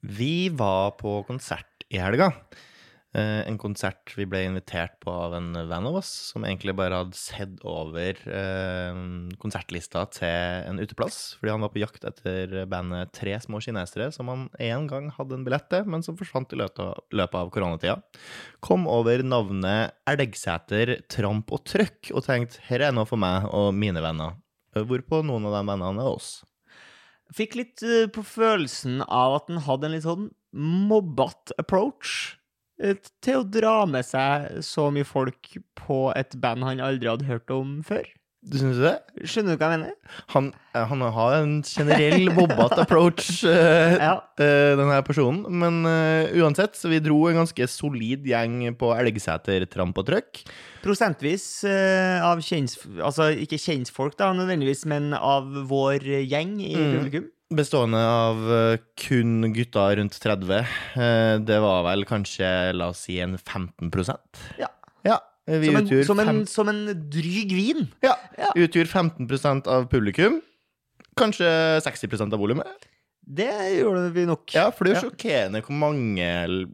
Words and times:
Vi 0.00 0.48
var 0.54 0.96
på 1.00 1.22
konsert 1.28 1.86
i 1.88 1.98
helga. 1.98 2.32
Eh, 3.16 3.48
en 3.48 3.56
konsert 3.56 4.12
vi 4.18 4.26
ble 4.28 4.42
invitert 4.44 4.98
på 5.00 5.08
av 5.08 5.32
en 5.38 5.54
venn 5.56 5.86
av 5.88 5.96
oss, 5.96 6.10
som 6.28 6.44
egentlig 6.44 6.74
bare 6.76 6.98
hadde 7.00 7.16
sett 7.16 7.62
over 7.64 8.18
eh, 8.28 8.98
konsertlista 9.40 10.02
til 10.12 10.66
en 10.68 10.80
uteplass, 10.82 11.38
fordi 11.38 11.54
han 11.54 11.64
var 11.64 11.72
på 11.72 11.80
jakt 11.80 12.04
etter 12.04 12.52
bandet 12.68 13.14
Tre 13.16 13.38
små 13.40 13.62
kinesere, 13.64 14.10
som 14.12 14.28
han 14.28 14.44
en 14.60 14.84
gang 14.90 15.08
hadde 15.16 15.38
en 15.38 15.46
billett 15.46 15.70
til, 15.72 15.88
men 15.88 16.04
som 16.04 16.18
forsvant 16.20 16.52
i 16.52 16.60
løpet 16.60 17.38
av, 17.40 17.48
koronatida. 17.54 17.96
Kom 18.60 18.84
over 18.90 19.24
navnet 19.24 19.96
Elgsæter 20.12 20.98
Tramp 21.08 21.48
og 21.56 21.64
Trøkk, 21.64 22.12
og 22.12 22.26
tenkte 22.28 22.60
her 22.68 22.90
er 22.90 22.94
noe 22.94 23.08
for 23.08 23.20
meg 23.20 23.48
og 23.48 23.72
mine 23.72 24.04
venner. 24.04 24.36
Hvorpå 24.76 25.24
noen 25.24 25.48
av 25.48 25.56
de 25.56 25.64
vennene 25.72 26.04
er 26.04 26.12
oss. 26.12 26.32
Fikk 27.34 27.58
litt 27.58 27.84
eh, 27.84 28.06
på 28.12 28.24
følelsen 28.24 29.02
av 29.04 29.38
at 29.40 29.48
den 29.50 29.62
hadde 29.66 29.88
en 29.88 29.96
litt 29.96 30.06
sånn 30.06 30.28
mobbete 30.56 31.56
approach 31.60 32.38
til 32.78 33.40
å 33.40 33.46
dra 33.46 33.82
med 33.90 34.06
seg 34.06 34.60
så 34.62 34.86
mye 34.94 35.06
folk 35.06 35.56
på 35.78 35.98
et 36.14 36.36
band 36.38 36.62
han 36.62 36.82
aldri 36.84 37.10
hadde 37.10 37.26
hørt 37.26 37.50
om 37.50 37.80
før. 37.86 38.06
Du 38.48 38.56
syns 38.60 38.78
det? 38.80 38.94
Skjønner 39.28 39.54
du 39.56 39.60
hva 39.60 39.68
jeg 39.70 39.80
mener? 39.80 39.94
Han, 40.32 40.46
eh, 40.72 40.84
han 40.88 41.02
har 41.16 41.34
en 41.42 41.54
generell 41.68 42.30
bobbete 42.32 42.78
approach, 42.84 43.28
uh, 43.44 43.96
Ja. 44.08 44.14
uh, 44.40 44.72
denne 44.80 44.98
personen. 45.04 45.44
Men 45.60 45.80
uh, 45.84 46.30
uansett, 46.40 46.78
så 46.80 46.88
vi 46.92 47.00
dro 47.04 47.18
en 47.28 47.42
ganske 47.42 47.68
solid 47.68 48.24
gjeng 48.28 48.60
på 48.80 48.92
Elgseter 48.96 49.66
tramp 49.68 49.98
og 50.00 50.08
trøkk. 50.08 50.42
Prosentvis 50.84 51.44
av 51.68 52.40
kjens... 52.46 52.78
Altså 53.02 53.30
ikke 53.36 53.58
kjentfolk, 53.60 54.14
da, 54.20 54.30
nødvendigvis, 54.36 54.86
men 54.88 55.10
av 55.18 55.48
vår 55.68 56.06
gjeng 56.24 56.56
i 56.64 56.72
Mm. 56.78 56.94
publikum. 56.98 57.26
Bestående 57.58 57.96
av 58.04 58.42
kun 59.00 59.46
gutter 59.56 59.94
rundt 59.96 60.16
30. 60.20 60.58
Eh, 61.00 61.38
det 61.48 61.56
var 61.64 61.82
vel 61.86 62.04
kanskje, 62.08 62.48
la 62.76 62.90
oss 62.92 63.06
si, 63.06 63.16
en 63.24 63.38
15% 63.40 64.42
Ja. 64.60 64.68
Ja. 65.06 65.16
Vi 65.48 65.66
Som 65.70 65.76
en, 65.80 65.86
utgjør, 65.88 66.04
som, 66.04 66.18
en, 66.20 66.26
fem, 66.28 66.40
som 66.46 66.68
en 66.68 66.82
dryg 67.10 67.52
vin. 67.56 67.86
ja, 68.04 68.14
Ja. 68.36 68.52
utgjør 68.54 68.86
15% 68.90 69.66
av 69.66 69.88
publikum. 69.88 70.40
Kanskje 71.18 71.48
60% 71.82 72.32
av 72.36 72.38
volumet. 72.38 72.66
Det 73.28 73.48
gjorde 73.80 74.06
vi 74.14 74.22
nok. 74.28 74.44
Ja, 74.54 74.70
for 74.72 74.84
det 74.84 74.92
er 74.92 75.00
jo 75.00 75.00
Ja. 75.02 75.10
sjokkerende 75.10 75.60
hvor 75.64 75.76
mange, 75.76 76.28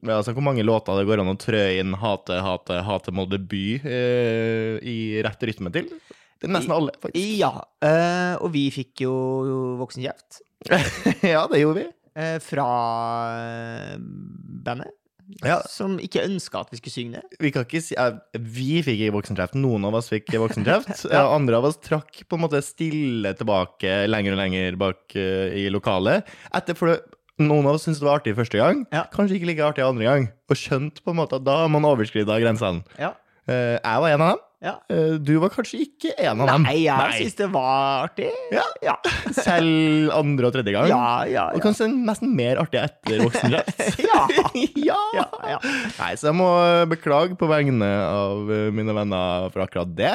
altså 0.06 0.34
hvor 0.34 0.42
mange 0.47 0.62
låter 0.62 0.98
det 1.00 1.06
går 1.08 1.20
an 1.22 1.33
å 1.33 1.39
trø 1.39 1.62
inn 1.81 1.94
hate, 1.98 2.36
hate, 2.44 2.77
hate 2.86 3.11
Molde 3.14 3.39
by 3.42 3.81
eh, 3.83 4.78
i 4.83 4.98
rett 5.25 5.41
rytme 5.42 5.72
til. 5.75 5.88
Det 6.38 6.47
er 6.50 6.53
nesten 6.55 6.75
alle, 6.77 6.92
faktisk. 7.00 7.38
Ja. 7.41 7.53
eh, 7.83 8.36
og 8.42 8.53
vi 8.53 8.69
fikk 8.70 9.00
jo 9.06 9.14
voksenkjeft 9.81 10.42
ja, 11.34 11.47
det 11.50 11.61
gjorde 11.62 11.81
vi. 11.83 11.86
eh, 12.16 12.38
fra 12.42 12.66
eh, 13.41 13.97
bandet. 13.98 14.92
Ja. 15.44 15.58
Som 15.70 15.97
ikke 16.03 16.22
ønska 16.27 16.61
at 16.64 16.72
vi 16.72 16.78
skulle 16.80 16.94
synge 16.94 17.20
det. 17.20 17.39
Vi 17.41 17.50
kan 17.55 17.64
ikke 17.64 17.80
si 17.83 17.97
eh, 17.97 18.19
Vi 18.36 18.83
fikk 18.84 19.00
ikke 19.06 19.17
voksenkreft. 19.17 19.56
Noen 19.58 19.86
av 19.89 19.97
oss 19.98 20.11
fikk 20.12 20.28
voksenkreft. 20.44 21.06
Ja. 21.08 21.22
ja. 21.22 21.25
Andre 21.33 21.58
av 21.61 21.69
oss 21.70 21.81
trakk 21.83 22.22
på 22.28 22.39
en 22.39 22.44
måte 22.44 22.61
stille 22.64 23.33
tilbake 23.39 24.05
lenger 24.11 24.36
og 24.36 24.41
lenger 24.42 24.78
bak 24.81 25.16
uh, 25.16 25.48
i 25.56 25.66
lokalet. 25.72 26.28
Etter 26.55 26.77
for 26.78 26.92
det, 26.92 27.00
Noen 27.42 27.66
av 27.66 27.75
oss 27.75 27.83
syntes 27.89 27.98
det 27.98 28.06
var 28.06 28.20
artig 28.20 28.36
første 28.39 28.61
gang, 28.61 28.84
Ja. 28.94 29.08
kanskje 29.11 29.41
ikke 29.41 29.48
like 29.48 29.64
artig 29.66 29.83
andre 29.83 30.05
gang. 30.06 30.27
Og 30.47 30.55
skjønte 30.61 31.03
på 31.03 31.11
en 31.11 31.19
måte 31.19 31.41
at 31.41 31.42
da 31.42 31.56
har 31.64 31.70
man 31.72 31.83
overskrida 31.88 32.36
grensene. 32.38 32.84
Ja. 32.94 33.11
Uh, 33.48 33.75
jeg 33.81 34.05
var 34.05 34.12
en 34.12 34.22
av 34.22 34.36
dem. 34.36 34.44
Ja. 34.64 34.72
Eh, 34.88 35.16
du 35.20 35.34
var 35.42 35.50
kanskje 35.52 35.82
ikke 35.84 36.14
en 36.24 36.40
av 36.40 36.48
dem. 36.48 36.62
Nei, 36.64 36.78
jeg 36.86 37.18
syns 37.20 37.36
det 37.42 37.48
var 37.52 38.06
artig. 38.08 38.30
Ja. 38.54 38.64
Ja. 38.84 38.94
Selv 39.36 40.10
andre 40.16 40.48
og 40.48 40.54
tredje 40.56 40.72
gang. 40.74 40.88
Ja, 40.88 41.02
ja, 41.28 41.46
Og 41.52 41.60
kanskje 41.64 41.90
nesten 41.92 42.32
mer 42.38 42.60
artig 42.64 42.80
etter 42.82 43.20
voksenrett. 43.26 43.72
Ja. 44.08 44.22
ja. 44.88 44.96
Ja, 45.18 45.26
ja. 45.54 45.58
Nei, 45.98 46.12
så 46.20 46.30
jeg 46.30 46.36
må 46.38 46.48
beklage 46.90 47.36
på 47.40 47.48
vegne 47.50 47.88
av 48.08 48.50
eh, 48.52 48.70
mine 48.74 48.94
venner 48.96 49.50
for 49.52 49.64
akkurat 49.66 49.92
det. 49.98 50.14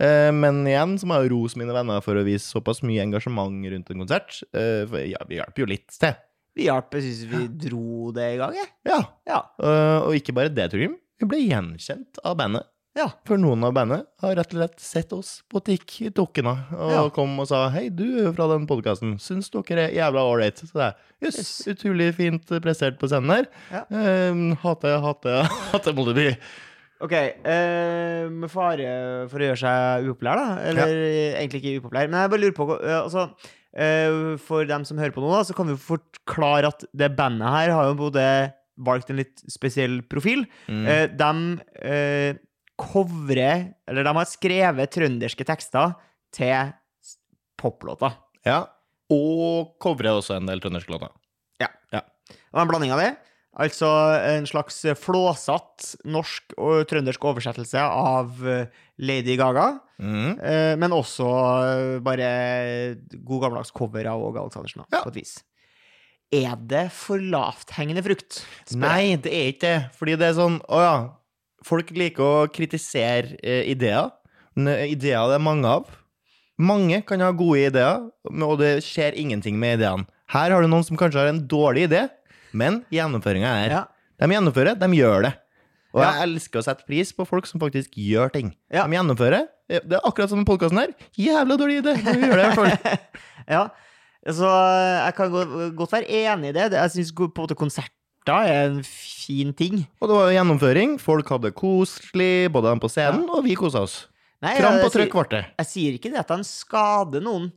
Eh, 0.00 0.30
Men 0.32 0.62
igjen 0.68 0.96
så 1.00 1.08
må 1.10 1.18
jeg 1.20 1.32
rose 1.34 1.60
mine 1.60 1.74
venner 1.76 2.00
for 2.04 2.16
å 2.16 2.24
vise 2.26 2.46
såpass 2.48 2.80
mye 2.86 3.02
engasjement 3.04 3.68
rundt 3.74 3.92
en 3.92 4.02
konsert. 4.04 4.40
Eh, 4.56 4.86
For 4.88 5.04
ja, 5.04 5.20
vi 5.28 5.40
hjelper 5.42 5.64
jo 5.66 5.70
litt 5.74 5.92
til. 6.00 6.16
Vi 6.56 6.66
hjalp, 6.66 6.96
jeg 6.96 7.04
syns 7.06 7.22
vi 7.30 7.44
dro 7.68 8.10
det 8.16 8.32
i 8.32 8.38
gang, 8.40 8.56
jeg. 8.58 8.68
Ja. 8.88 9.00
Ja. 9.28 9.40
Eh, 9.62 9.98
Og 10.08 10.16
ikke 10.18 10.34
bare 10.40 10.50
det, 10.52 10.70
Torgrim. 10.72 10.96
Vi 11.20 11.28
ble 11.28 11.42
gjenkjent 11.44 12.18
av 12.24 12.38
bandet. 12.40 12.64
Ja. 12.98 13.06
For 13.28 13.38
noen 13.38 13.62
av 13.62 13.70
bandet 13.76 14.06
har 14.20 14.32
rett 14.34 14.50
og 14.50 14.58
slett 14.58 14.80
sett 14.82 15.12
oss 15.14 15.28
på 15.50 15.60
tikk 15.62 15.92
i 16.08 16.10
Tokkena 16.10 16.56
og 16.74 16.90
Ja. 16.90 17.02
kom 17.14 17.38
og 17.38 17.46
sa 17.46 17.68
'Hei, 17.70 17.88
du 17.88 18.26
er 18.26 18.32
fra 18.34 18.48
den 18.50 18.66
podkasten. 18.66 19.14
Syns 19.22 19.48
dere 19.50 19.86
er 19.88 19.94
jævla 19.94 20.24
ålreit?' 20.26 20.58
Så 20.66 20.72
det 20.74 20.82
er 20.88 20.96
jøss, 21.22 21.38
Yes. 21.38 21.68
utrolig 21.76 22.14
fint 22.14 22.44
prestert 22.60 22.98
på 22.98 23.06
scenen 23.08 23.30
her. 23.30 23.46
Ja. 23.70 23.84
Eh, 23.90 24.54
Hate, 24.56 25.00
hate, 25.00 25.42
hate 25.72 25.92
Moldeby. 25.94 26.36
OK. 27.00 27.12
eh, 27.12 28.28
med 28.28 28.50
fare 28.50 29.26
for 29.30 29.38
å 29.38 29.46
gjøre 29.48 29.56
seg 29.62 30.04
upopulær, 30.10 30.36
da. 30.36 30.58
Eller 30.68 31.38
egentlig 31.38 31.62
ikke 31.62 31.80
upopulær. 31.80 32.10
Men 32.10 32.20
jeg 32.20 32.30
bare 32.30 32.40
lurer 32.40 32.58
på 32.58 32.84
eh, 32.84 33.02
altså, 33.04 33.30
eh, 33.72 34.36
For 34.36 34.64
dem 34.66 34.84
som 34.84 34.98
hører 34.98 35.12
på 35.14 35.22
nå, 35.22 35.30
da, 35.30 35.42
så 35.44 35.54
kan 35.54 35.66
vi 35.68 35.76
forklare 35.78 36.66
at 36.66 36.84
det 36.94 37.14
bandet 37.16 37.48
her 37.48 37.70
har 37.70 37.84
jo 37.94 37.94
både 38.10 38.52
valgt 38.78 39.10
en 39.10 39.16
litt 39.16 39.40
spesiell 39.48 40.02
profil. 40.02 40.44
Mm. 40.68 40.86
Eh, 40.88 41.06
de 41.06 41.60
eh, 41.86 42.34
covrer 42.80 43.68
Eller 43.88 44.06
de 44.06 44.12
har 44.16 44.28
skrevet 44.28 44.92
trønderske 44.96 45.44
tekster 45.48 45.94
til 46.34 46.72
poplåter. 47.60 48.14
Ja. 48.46 48.62
Og 49.12 49.74
covrer 49.82 50.14
også 50.16 50.38
en 50.38 50.46
del 50.48 50.62
trønderske 50.62 50.94
låter. 50.94 51.12
Og 51.60 52.60
en 52.62 52.70
blanding 52.70 52.92
av 52.94 53.00
det. 53.02 53.10
Altså 53.60 53.88
en 54.30 54.46
slags 54.46 54.76
flåsatt 55.02 55.88
norsk 56.06 56.54
og 56.58 56.84
trøndersk 56.90 57.24
oversettelse 57.26 57.82
av 57.82 58.38
eh, 58.46 58.68
Lady 59.02 59.34
Gaga. 59.38 59.64
Mm. 59.98 60.38
Men 60.78 60.94
også 60.94 61.26
eh, 61.26 61.96
bare 62.06 62.28
god 63.18 63.42
gammeldags 63.44 63.74
cover 63.74 64.06
av 64.12 64.22
Åge 64.22 64.42
Aleksandersen, 64.44 64.84
Ja. 64.94 65.02
på 65.02 65.10
et 65.10 65.18
vis. 65.18 65.34
Er 66.30 66.54
det 66.70 66.86
for 66.94 67.18
lavthengende 67.18 68.04
frukt? 68.06 68.44
Nei, 68.78 69.16
det 69.18 69.34
er 69.34 69.48
ikke 69.50 69.66
det. 69.66 69.78
Fordi 69.98 70.14
det 70.20 70.28
er 70.30 70.36
sånn 70.38 70.60
Å 70.70 70.82
ja. 70.84 70.94
Folk 71.66 71.90
liker 71.96 72.24
å 72.24 72.48
kritisere 72.52 73.36
eh, 73.42 73.66
ideer. 73.72 74.10
Eh, 74.56 74.86
ideer 74.94 75.28
det 75.28 75.36
er 75.38 75.44
mange 75.44 75.68
av. 75.68 75.90
Mange 76.60 77.00
kan 77.08 77.20
ha 77.24 77.30
gode 77.32 77.66
ideer, 77.70 78.02
og 78.28 78.58
det 78.60 78.80
skjer 78.84 79.16
ingenting 79.16 79.56
med 79.60 79.78
ideene. 79.78 80.06
Her 80.30 80.52
har 80.52 80.62
du 80.62 80.68
noen 80.68 80.84
som 80.86 80.98
kanskje 81.00 81.22
har 81.22 81.30
en 81.32 81.40
dårlig 81.48 81.86
idé, 81.88 82.02
men 82.52 82.82
gjennomføringa 82.92 83.54
er 83.64 83.70
Ja. 83.70 83.84
De 84.20 84.28
gjennomfører, 84.28 84.76
de 84.78 84.86
gjør 84.98 85.22
det. 85.24 85.32
Og 85.94 86.02
Ja. 86.02 86.12
jeg 86.12 86.28
elsker 86.28 86.60
å 86.60 86.62
sette 86.62 86.84
pris 86.86 87.10
på 87.12 87.26
folk 87.26 87.46
som 87.46 87.58
faktisk 87.58 87.96
gjør 87.96 88.30
ting. 88.32 88.54
Ja. 88.70 88.86
De 88.86 88.94
gjennomfører. 88.94 89.48
Det 89.68 89.92
er 89.96 90.04
akkurat 90.04 90.28
som 90.28 90.38
denne 90.38 90.46
podkasten 90.46 90.78
her. 90.78 90.92
Jævla 91.16 91.56
dårlig 91.56 91.80
idé, 91.82 91.96
men 92.04 92.20
vi 92.20 92.28
gjør 92.28 92.36
det 92.36 92.44
i 92.44 92.50
hvert 92.50 92.60
fall. 92.60 92.98
ja. 93.48 93.68
Så 94.28 94.44
jeg 94.44 95.14
kan 95.16 95.30
godt, 95.76 95.92
være 95.92 96.10
enig 96.10 96.50
i 96.50 96.52
det. 96.52 96.72
Jeg 96.72 96.90
syns 96.90 97.12
på 97.16 97.46
er 98.28 98.68
en 98.68 98.82
fin 98.84 99.52
ting. 99.56 99.86
Og 100.00 100.10
det 100.10 100.16
var 100.16 100.28
jo 100.28 100.36
gjennomføring. 100.36 100.98
Folk 101.00 101.32
hadde 101.32 101.52
koselig, 101.56 102.50
både 102.52 102.68
dem 102.68 102.82
på 102.82 102.90
scenen, 102.92 103.24
og 103.32 103.44
vi 103.46 103.56
kosa 103.58 103.84
oss. 103.86 103.96
Nei, 104.44 104.54
Kram 104.56 104.78
på 104.80 104.92
trykk 104.92 105.16
ble 105.16 105.26
det. 105.34 105.42
Jeg 105.60 105.68
sier 105.68 105.96
ikke 105.96 106.12
det 106.12 106.20
at 106.22 106.32
han 106.32 106.44
skader 106.46 107.24
noen, 107.24 107.50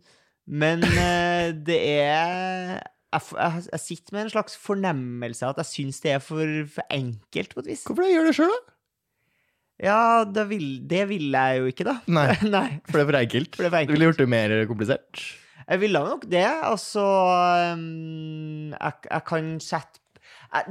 men 0.47 0.83
uh, 0.83 1.51
det 1.67 1.79
er 1.79 2.81
jeg, 3.13 3.21
jeg, 3.37 3.63
jeg 3.69 3.81
sitter 3.83 4.15
med 4.15 4.25
en 4.25 4.33
slags 4.33 4.55
fornemmelse 4.59 5.45
av 5.45 5.53
at 5.53 5.63
jeg 5.63 5.71
syns 5.71 6.01
det 6.03 6.15
er 6.15 6.23
for, 6.23 6.49
for 6.73 6.87
enkelt, 6.91 7.53
på 7.53 7.63
et 7.63 7.69
vis. 7.73 7.83
Hvorfor 7.87 8.09
gjør 8.09 8.29
det 8.29 8.35
sjøl, 8.39 8.51
da? 8.53 8.73
Ja, 9.83 10.23
det 10.29 10.45
vil, 10.51 10.67
det 10.87 11.07
vil 11.09 11.33
jeg 11.33 11.59
jo 11.59 11.71
ikke, 11.71 11.87
da. 11.87 11.97
Nei, 12.07 12.27
Nei. 12.55 12.67
for 12.87 12.99
det 12.99 13.05
er 13.05 13.09
for 13.09 13.19
enkelt. 13.21 13.55
For 13.55 13.65
det 13.65 13.69
er 13.69 13.73
for 13.73 13.81
enkelt. 13.81 13.93
Du 13.93 13.97
ville 13.97 14.09
gjort 14.09 14.21
det 14.21 14.29
mer 14.31 14.55
komplisert. 14.69 15.23
Jeg 15.63 15.79
ville 15.79 16.03
nok 16.03 16.25
det. 16.31 16.45
Altså 16.45 17.03
um, 17.73 18.73
jeg, 18.73 19.03
jeg 19.09 19.25
kan 19.29 19.51
sette 19.63 20.02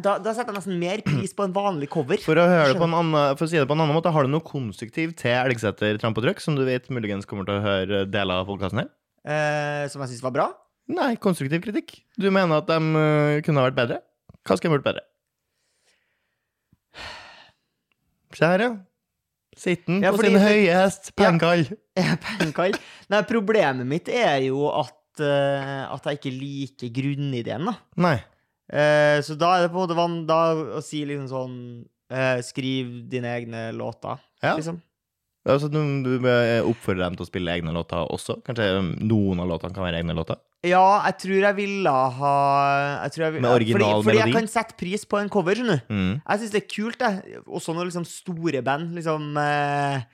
da, 0.03 0.17
da 0.23 0.33
setter 0.33 0.53
jeg 0.53 0.59
nesten 0.61 0.79
mer 0.79 1.01
pris 1.07 1.33
på 1.35 1.43
en 1.47 1.53
vanlig 1.57 1.89
cover. 1.91 2.21
For 2.23 2.39
å, 2.39 2.45
høre 2.47 2.69
det 2.73 2.79
på 2.79 2.87
en 2.87 2.95
annen, 3.01 3.37
for 3.39 3.49
å 3.49 3.51
si 3.51 3.59
det 3.59 3.67
på 3.67 3.75
en 3.75 3.83
annen 3.83 3.97
måte, 3.97 4.13
har 4.15 4.23
du 4.29 4.31
noe 4.31 4.45
konstruktivt 4.47 5.17
til 5.25 5.35
Elgseter 5.35 5.99
Tramp 5.99 6.21
og 6.21 6.27
Trøkk, 6.29 6.43
som 6.45 6.55
du 6.59 6.63
vet 6.69 6.87
muligens 6.95 7.27
kommer 7.27 7.49
til 7.49 7.59
å 7.59 7.65
høre 7.65 8.03
deler 8.07 8.43
av 8.45 8.47
podkasten 8.51 8.85
her? 8.85 8.91
eh, 9.27 9.85
som 9.91 10.03
jeg 10.03 10.13
syns 10.15 10.23
var 10.25 10.33
bra. 10.35 10.47
Nei, 10.93 11.13
konstruktiv 11.23 11.63
kritikk. 11.63 11.97
Du 12.19 12.27
mener 12.35 12.59
at 12.63 12.67
de 12.71 12.79
uh, 12.79 13.41
kunne 13.47 13.63
ha 13.63 13.69
vært 13.69 13.77
bedre? 13.79 13.99
Hva 14.43 14.57
skulle 14.59 14.73
de 14.73 14.79
gjort 14.81 14.89
bedre? 14.89 15.05
Se 18.33 18.49
her, 18.49 18.65
ja. 18.65 18.73
Sitten 19.59 19.99
han 19.99 20.03
Ja, 20.07 20.11
på 20.15 20.19
fordi- 20.23 20.33
sin 20.33 20.41
høye 20.41 20.75
hest, 20.79 21.11
pengekall. 21.17 21.67
Pengekall. 22.27 22.75
Nei, 23.13 23.21
problemet 23.29 23.87
mitt 23.87 24.09
er 24.09 24.39
jo 24.47 24.67
at, 24.73 24.95
uh, 25.21 25.93
at 25.93 26.07
jeg 26.09 26.19
ikke 26.21 26.33
liker 26.39 26.93
grunnideen, 26.97 27.67
da. 27.69 27.75
Nei. 28.01 28.17
Eh, 28.71 29.19
så 29.25 29.35
da 29.39 29.57
er 29.57 29.67
det 29.67 29.73
på 29.73 29.81
en 29.81 29.85
måte 29.87 29.97
van, 29.99 30.15
da 30.29 30.39
å 30.79 30.83
si 30.85 31.03
liksom 31.09 31.27
sånn 31.29 31.57
eh, 32.13 32.39
Skriv 32.47 33.03
dine 33.11 33.33
egne 33.41 33.71
låter, 33.77 34.21
Ja. 34.45 34.55
liksom. 34.57 34.81
Altså, 35.43 35.67
du, 35.67 35.81
du 36.07 36.29
eh, 36.31 36.63
oppfordrer 36.63 37.03
dem 37.09 37.17
til 37.19 37.25
å 37.25 37.27
spille 37.27 37.51
egne 37.51 37.73
låter 37.75 37.99
også? 38.15 38.37
Kanskje 38.47 38.69
noen 39.03 39.41
av 39.43 39.49
låtene 39.51 39.75
kan 39.75 39.83
være 39.83 39.99
egne 39.99 40.15
låter? 40.15 40.39
Ja, 40.63 41.01
jeg 41.09 41.17
tror 41.19 41.41
jeg 41.43 41.57
ville 41.57 41.91
ha 41.91 42.35
jeg 43.03 43.15
tror 43.17 43.25
jeg, 43.27 43.41
Med 43.43 43.51
original 43.51 43.97
fordi, 43.97 44.05
fordi 44.07 44.21
jeg 44.21 44.35
kan 44.37 44.47
sette 44.53 44.77
pris 44.79 45.03
på 45.11 45.19
en 45.19 45.31
cover, 45.35 45.59
skjønner 45.59 45.81
du. 45.83 45.91
Mm. 45.91 46.13
Jeg 46.23 46.43
syns 46.45 46.53
det 46.55 46.61
er 46.63 46.69
kult, 46.71 47.03
jeg. 47.03 47.41
Også 47.51 47.75
når 47.75 47.89
liksom 47.91 48.07
store 48.07 48.63
band 48.63 48.95
liksom 48.95 49.33
eh, 49.43 50.05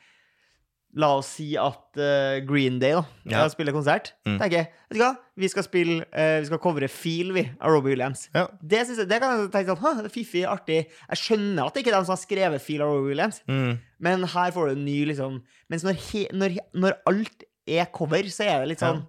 La 0.97 1.11
oss 1.19 1.27
si 1.37 1.51
at 1.61 1.99
uh, 2.01 2.39
Green 2.49 2.79
Day 2.81 2.95
da 2.97 3.03
Ja. 3.29 3.43
ja. 3.43 3.49
spiller 3.53 3.75
konsert. 3.77 4.15
Mm. 4.27 4.39
tenker 4.41 4.57
jeg, 4.57 4.69
vet 4.89 4.97
du 4.97 5.03
hva, 5.03 5.11
vi 5.37 5.49
skal 5.53 5.63
spille 5.67 5.99
uh, 6.09 6.39
Vi 6.41 6.47
skal 6.49 6.59
covre 6.65 6.89
Feel, 6.89 7.33
vi, 7.37 7.45
av 7.61 7.71
Robbie 7.75 7.93
Williams. 7.93 8.29
Ja. 8.35 8.47
Det, 8.63 8.81
synes 8.89 9.03
jeg, 9.05 9.09
det 9.11 9.19
kan 9.21 9.35
jeg 9.43 9.51
tenke 9.53 9.75
sånn, 9.75 9.83
«Hæ, 9.85 9.93
det 10.01 10.09
er 10.09 10.15
fiffig, 10.17 10.45
artig. 10.49 10.79
Jeg 11.11 11.21
skjønner 11.21 11.67
at 11.69 11.75
det 11.77 11.85
ikke 11.85 11.93
er 11.93 11.99
de 12.01 12.09
som 12.09 12.15
har 12.17 12.23
skrevet 12.23 12.65
Feel 12.65 12.83
av 12.87 12.95
Robbie 12.95 13.13
Williams, 13.13 13.43
Mm. 13.47 13.77
men 14.01 14.25
her 14.33 14.51
får 14.57 14.71
du 14.73 14.73
en 14.79 14.85
ny 14.89 14.97
liksom 15.13 15.43
Mens 15.69 15.85
når, 15.85 16.01
he, 16.09 16.25
når, 16.33 16.57
når 16.75 16.97
alt 17.13 17.45
er 17.69 17.85
cover, 17.93 18.25
så 18.33 18.49
er 18.49 18.65
det 18.65 18.69
litt 18.73 18.83
Ja. 18.83 18.95
sånn 18.95 19.05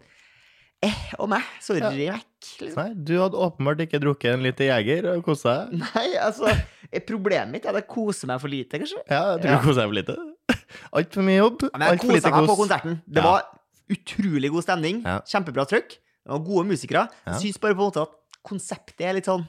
Eh 0.82 0.96
og 1.20 1.28
meg. 1.28 1.44
Sorry, 1.60 1.82
vekk. 1.84 2.26
Liksom. 2.62 2.78
Nei, 2.80 2.94
du 3.04 3.18
hadde 3.20 3.36
åpenbart 3.36 3.82
ikke 3.84 4.00
drukket 4.00 4.32
en 4.38 4.44
liter 4.46 4.70
Jeger 4.70 5.10
og 5.12 5.26
kosa 5.26 5.66
deg. 5.68 5.82
Nei, 5.82 6.06
altså 6.24 6.48
eh, 6.54 7.02
Problemet 7.04 7.52
mitt 7.52 7.66
er 7.68 7.74
at 7.74 7.82
jeg 7.82 7.90
koser 7.92 8.28
meg 8.32 8.40
for 8.40 8.48
lite, 8.48 8.80
kanskje. 8.80 9.02
Ja, 9.10 9.34
jeg 9.34 9.42
tror 9.44 9.50
Ja. 9.52 9.58
du 9.60 9.66
koser 9.68 9.82
deg 9.82 9.90
for 9.90 9.98
lite. 10.00 10.16
Altfor 10.96 11.26
mye 11.26 11.38
jobb. 11.40 11.64
Ja, 11.68 11.78
Men 11.78 11.88
jeg 11.94 12.00
kosa 12.04 12.32
meg 12.36 12.50
på 12.50 12.56
konserten. 12.64 13.00
Det 13.08 13.24
Ja. 13.24 13.30
var 13.32 13.44
utrolig 13.90 14.52
god 14.54 14.64
stemning. 14.66 15.02
Ja. 15.06 15.20
Kjempebra 15.26 15.66
trøkk. 15.70 15.96
Det 16.00 16.34
var 16.34 16.44
gode 16.46 16.66
musikere. 16.70 17.06
Ja. 17.26 17.32
Jeg 17.34 17.42
syns 17.54 17.62
bare 17.64 17.76
på 17.78 17.82
en 17.86 17.90
måte 17.92 18.04
at 18.06 18.42
konseptet 18.46 19.06
er 19.10 19.14
litt 19.18 19.26
sånn 19.30 19.48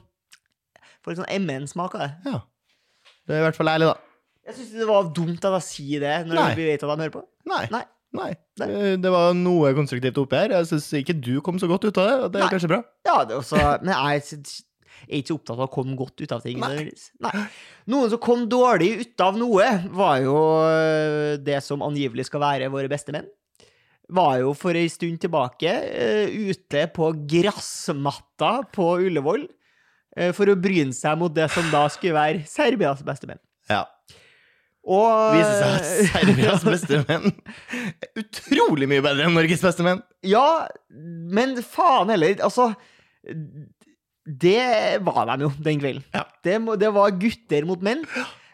Får 1.00 1.14
litt 1.14 1.20
sånn 1.22 1.32
MN-smak 1.46 1.94
av 1.96 2.00
det. 2.04 2.10
Ja. 2.28 2.40
Det 3.26 3.32
er 3.36 3.40
i 3.40 3.44
hvert 3.46 3.56
fall 3.56 3.70
ærlig, 3.72 3.86
da. 3.88 3.94
Jeg 4.50 4.56
syns 4.58 4.72
det 4.82 4.86
var 4.90 5.06
dumt 5.16 5.44
at 5.48 5.54
jeg 5.56 5.64
sier 5.64 6.00
det 6.04 6.16
når 6.28 6.34
Nei. 6.40 6.54
vi 6.58 6.66
vet 6.68 6.82
at 6.84 6.90
de 6.90 7.04
hører 7.06 7.14
på. 7.14 7.22
Nei. 7.48 7.62
Nei. 7.72 7.84
Nei. 8.12 8.30
Det- 9.00 9.12
var 9.14 9.32
noe 9.38 9.70
konstruktivt 9.72 10.18
oppi 10.20 10.36
her. 10.36 10.50
Jeg 10.58 10.66
syns 10.66 10.88
ikke 11.00 11.14
du 11.20 11.40
kom 11.40 11.56
så 11.62 11.68
godt 11.70 11.84
ut 11.88 11.96
av 12.02 12.08
det, 12.10 12.32
det 12.34 12.40
er 12.42 12.44
Nei. 12.44 12.50
kanskje 12.52 12.68
bra. 12.68 12.82
Ja, 13.06 13.24
det 13.24 13.32
er 13.36 13.40
også, 13.40 13.62
men 13.82 13.94
jeg 13.94 14.44
er 15.06 15.18
ikke 15.18 15.32
så 15.32 15.36
opptatt 15.38 15.58
av 15.58 15.66
å 15.66 15.72
komme 15.72 15.96
godt 15.98 16.22
ut 16.22 16.32
av 16.36 16.44
ting. 16.44 16.60
Nei. 16.62 16.88
Nei. 17.24 17.44
Noen 17.92 18.12
som 18.12 18.22
kom 18.22 18.46
dårlig 18.50 18.90
ut 19.02 19.24
av 19.24 19.38
noe, 19.40 19.68
var 19.94 20.18
jo 20.24 20.36
øh, 20.64 21.36
det 21.42 21.60
som 21.66 21.84
angivelig 21.86 22.28
skal 22.28 22.44
være 22.44 22.72
våre 22.72 22.90
beste 22.90 23.14
menn. 23.16 23.28
Var 24.10 24.40
jo 24.42 24.54
for 24.58 24.74
ei 24.74 24.88
stund 24.90 25.20
tilbake 25.22 25.70
øh, 25.70 26.50
ute 26.50 26.86
på 26.94 27.12
gressmatta 27.30 28.56
på 28.74 28.88
Ullevål 29.06 29.46
øh, 29.46 30.32
for 30.36 30.50
å 30.50 30.58
bryne 30.58 30.96
seg 30.96 31.20
mot 31.20 31.34
det 31.34 31.46
som 31.54 31.68
da 31.70 31.86
skulle 31.92 32.18
være 32.18 32.44
Serbias 32.50 33.04
beste 33.06 33.30
menn. 33.30 33.42
Ja. 33.70 33.84
Og 34.90 35.36
Viser 35.36 35.58
seg 35.60 35.74
at 35.76 35.88
Serbias 36.10 36.64
beste 36.66 37.02
menn 37.04 37.34
er 38.00 38.22
utrolig 38.22 38.88
mye 38.90 39.04
bedre 39.04 39.28
enn 39.28 39.36
Norges 39.36 39.62
beste 39.62 39.84
menn. 39.86 40.00
Ja, 40.26 40.66
men 40.90 41.58
faen 41.62 42.10
heller, 42.12 42.40
altså 42.46 42.72
Det 44.38 45.00
var 45.02 45.26
de 45.26 45.42
jo 45.46 45.52
den 45.58 45.80
kvelden. 45.80 46.04
Ja. 46.14 46.24
Det, 46.44 46.58
det 46.80 46.92
var 46.94 47.10
gutter 47.10 47.66
mot 47.66 47.82
menn. 47.82 48.04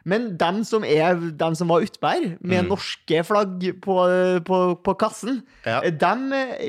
Men 0.06 0.36
dem 0.38 0.60
som, 0.64 0.84
er, 0.86 1.16
dem 1.34 1.54
som 1.58 1.66
var 1.68 1.82
utpå 1.82 2.12
med 2.40 2.62
Mm. 2.62 2.68
norske 2.70 3.24
flagg 3.26 3.64
på, 3.82 3.96
på, 4.46 4.58
på 4.86 4.94
kassen, 4.98 5.42
Ja. 5.66 5.80
de 5.90 6.12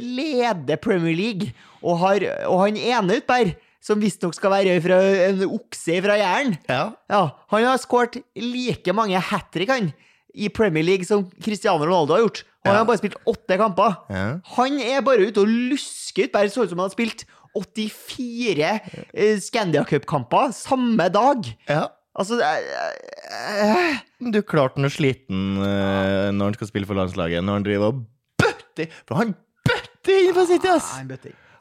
leder 0.02 0.78
Premier 0.82 1.16
League. 1.16 1.54
Og, 1.84 2.00
har, 2.02 2.20
og 2.50 2.64
han 2.66 2.78
ene 2.78 3.22
her, 3.30 3.54
som 3.80 4.02
visstnok 4.02 4.34
skal 4.36 4.52
være 4.52 4.82
fra 4.84 4.98
en 5.30 5.44
okse 5.46 6.02
fra 6.04 6.18
Jæren, 6.18 6.58
Ja. 6.68 6.90
ja, 7.10 7.22
han 7.54 7.64
har 7.64 7.78
skåret 7.78 8.18
like 8.36 8.92
mange 8.94 9.20
hat 9.22 9.52
trick 9.54 9.70
han, 9.70 9.94
i 10.36 10.50
Premier 10.50 10.84
League 10.84 11.06
som 11.06 11.30
Cristiano 11.42 11.86
Ronaldo 11.86 12.14
har 12.18 12.22
gjort. 12.26 12.44
Og 12.66 12.72
han 12.72 12.74
Ja. 12.76 12.80
har 12.80 12.86
bare 12.90 12.98
spilt 12.98 13.16
åtte 13.26 13.58
kamper. 13.58 13.96
ja. 14.10 14.40
Han 14.58 14.80
er 14.82 15.02
bare 15.02 15.28
ute 15.30 15.38
og 15.40 15.48
lusker 15.48 16.26
ut. 16.26 16.32
Bare 16.34 16.50
så 16.50 16.64
ut 16.64 16.70
som 16.70 16.80
han 16.80 16.90
har 16.90 16.98
spilt 16.98 17.24
84 17.56 18.72
eh, 19.14 19.38
Scandia 19.44 19.84
Cup-kamper 19.88 20.52
samme 20.56 21.10
dag. 21.14 21.46
ja. 21.70 21.86
Altså 22.18 22.40
er- 22.42 22.96
eh, 23.30 23.98
Du 24.34 24.40
klarte 24.42 24.82
han 24.82 24.90
sliten 24.90 25.60
eh, 25.62 26.32
når 26.34 26.46
han 26.50 26.56
skal 26.58 26.68
spille 26.72 26.88
for 26.90 26.98
landslaget, 26.98 27.44
når 27.46 27.60
han 27.60 27.66
driver 27.68 27.92
og 27.92 28.00
bøtter 28.42 28.90
For 29.06 29.20
han 29.22 29.36
bøtter 29.68 30.24
inn 30.24 30.34
for 30.34 30.50
City, 30.50 30.68
ass! 30.72 30.88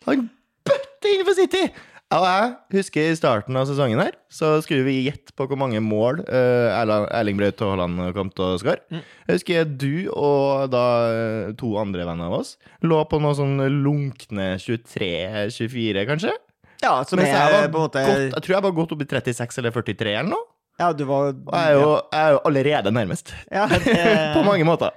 Han 0.06 0.30
bøtter 0.64 1.12
inn 1.12 1.24
for 1.28 1.36
City! 1.36 1.66
Og 2.14 2.22
jeg 2.22 2.50
husker 2.76 3.08
i 3.10 3.16
starten 3.18 3.56
av 3.58 3.64
sesongen 3.66 3.98
her, 3.98 4.12
så 4.30 4.52
skulle 4.62 4.84
vi 4.86 5.00
gjette 5.08 5.34
på 5.34 5.48
hvor 5.50 5.58
mange 5.58 5.80
mål 5.82 6.20
uh, 6.28 7.08
Erling 7.18 7.38
Braut 7.40 7.58
Haaland 7.64 7.98
kom 8.14 8.28
til 8.30 8.44
å 8.46 8.58
skåre. 8.62 8.78
Mm. 8.94 9.00
Jeg 9.26 9.40
husker 9.40 9.64
du 9.66 9.88
og 10.14 10.68
da 10.70 10.84
eh, 11.10 11.48
to 11.58 11.72
andre 11.80 12.06
venner 12.06 12.30
av 12.30 12.36
oss 12.38 12.52
lå 12.86 13.00
på 13.10 13.18
noe 13.22 13.34
sånn 13.34 13.58
lunkne 13.82 14.52
23-24, 14.62 16.04
kanskje? 16.12 16.36
Ja, 16.84 17.00
som 17.08 17.18
Mens 17.18 17.32
jeg, 17.32 17.40
er 17.40 17.56
var 17.56 17.66
en 17.66 17.74
måte 17.74 18.04
godt, 18.06 18.22
jeg 18.36 18.44
tror 18.46 18.54
jeg 18.54 18.66
var 18.68 18.76
godt 18.78 18.94
opp 18.94 19.02
i 19.02 19.08
36 19.10 19.60
eller 19.64 19.74
43 19.74 20.14
eller 20.20 20.30
noe. 20.30 20.46
Ja, 20.78 20.92
du 20.92 21.06
var 21.08 21.32
Og 21.32 21.52
jeg 21.56 21.72
er 21.72 21.74
jo, 21.80 21.92
jeg 22.12 22.22
er 22.22 22.34
jo 22.36 22.40
allerede 22.52 22.94
nærmest. 22.94 23.34
ja, 23.50 23.66
det- 23.66 24.34
på 24.36 24.46
mange 24.46 24.66
måter. 24.68 24.94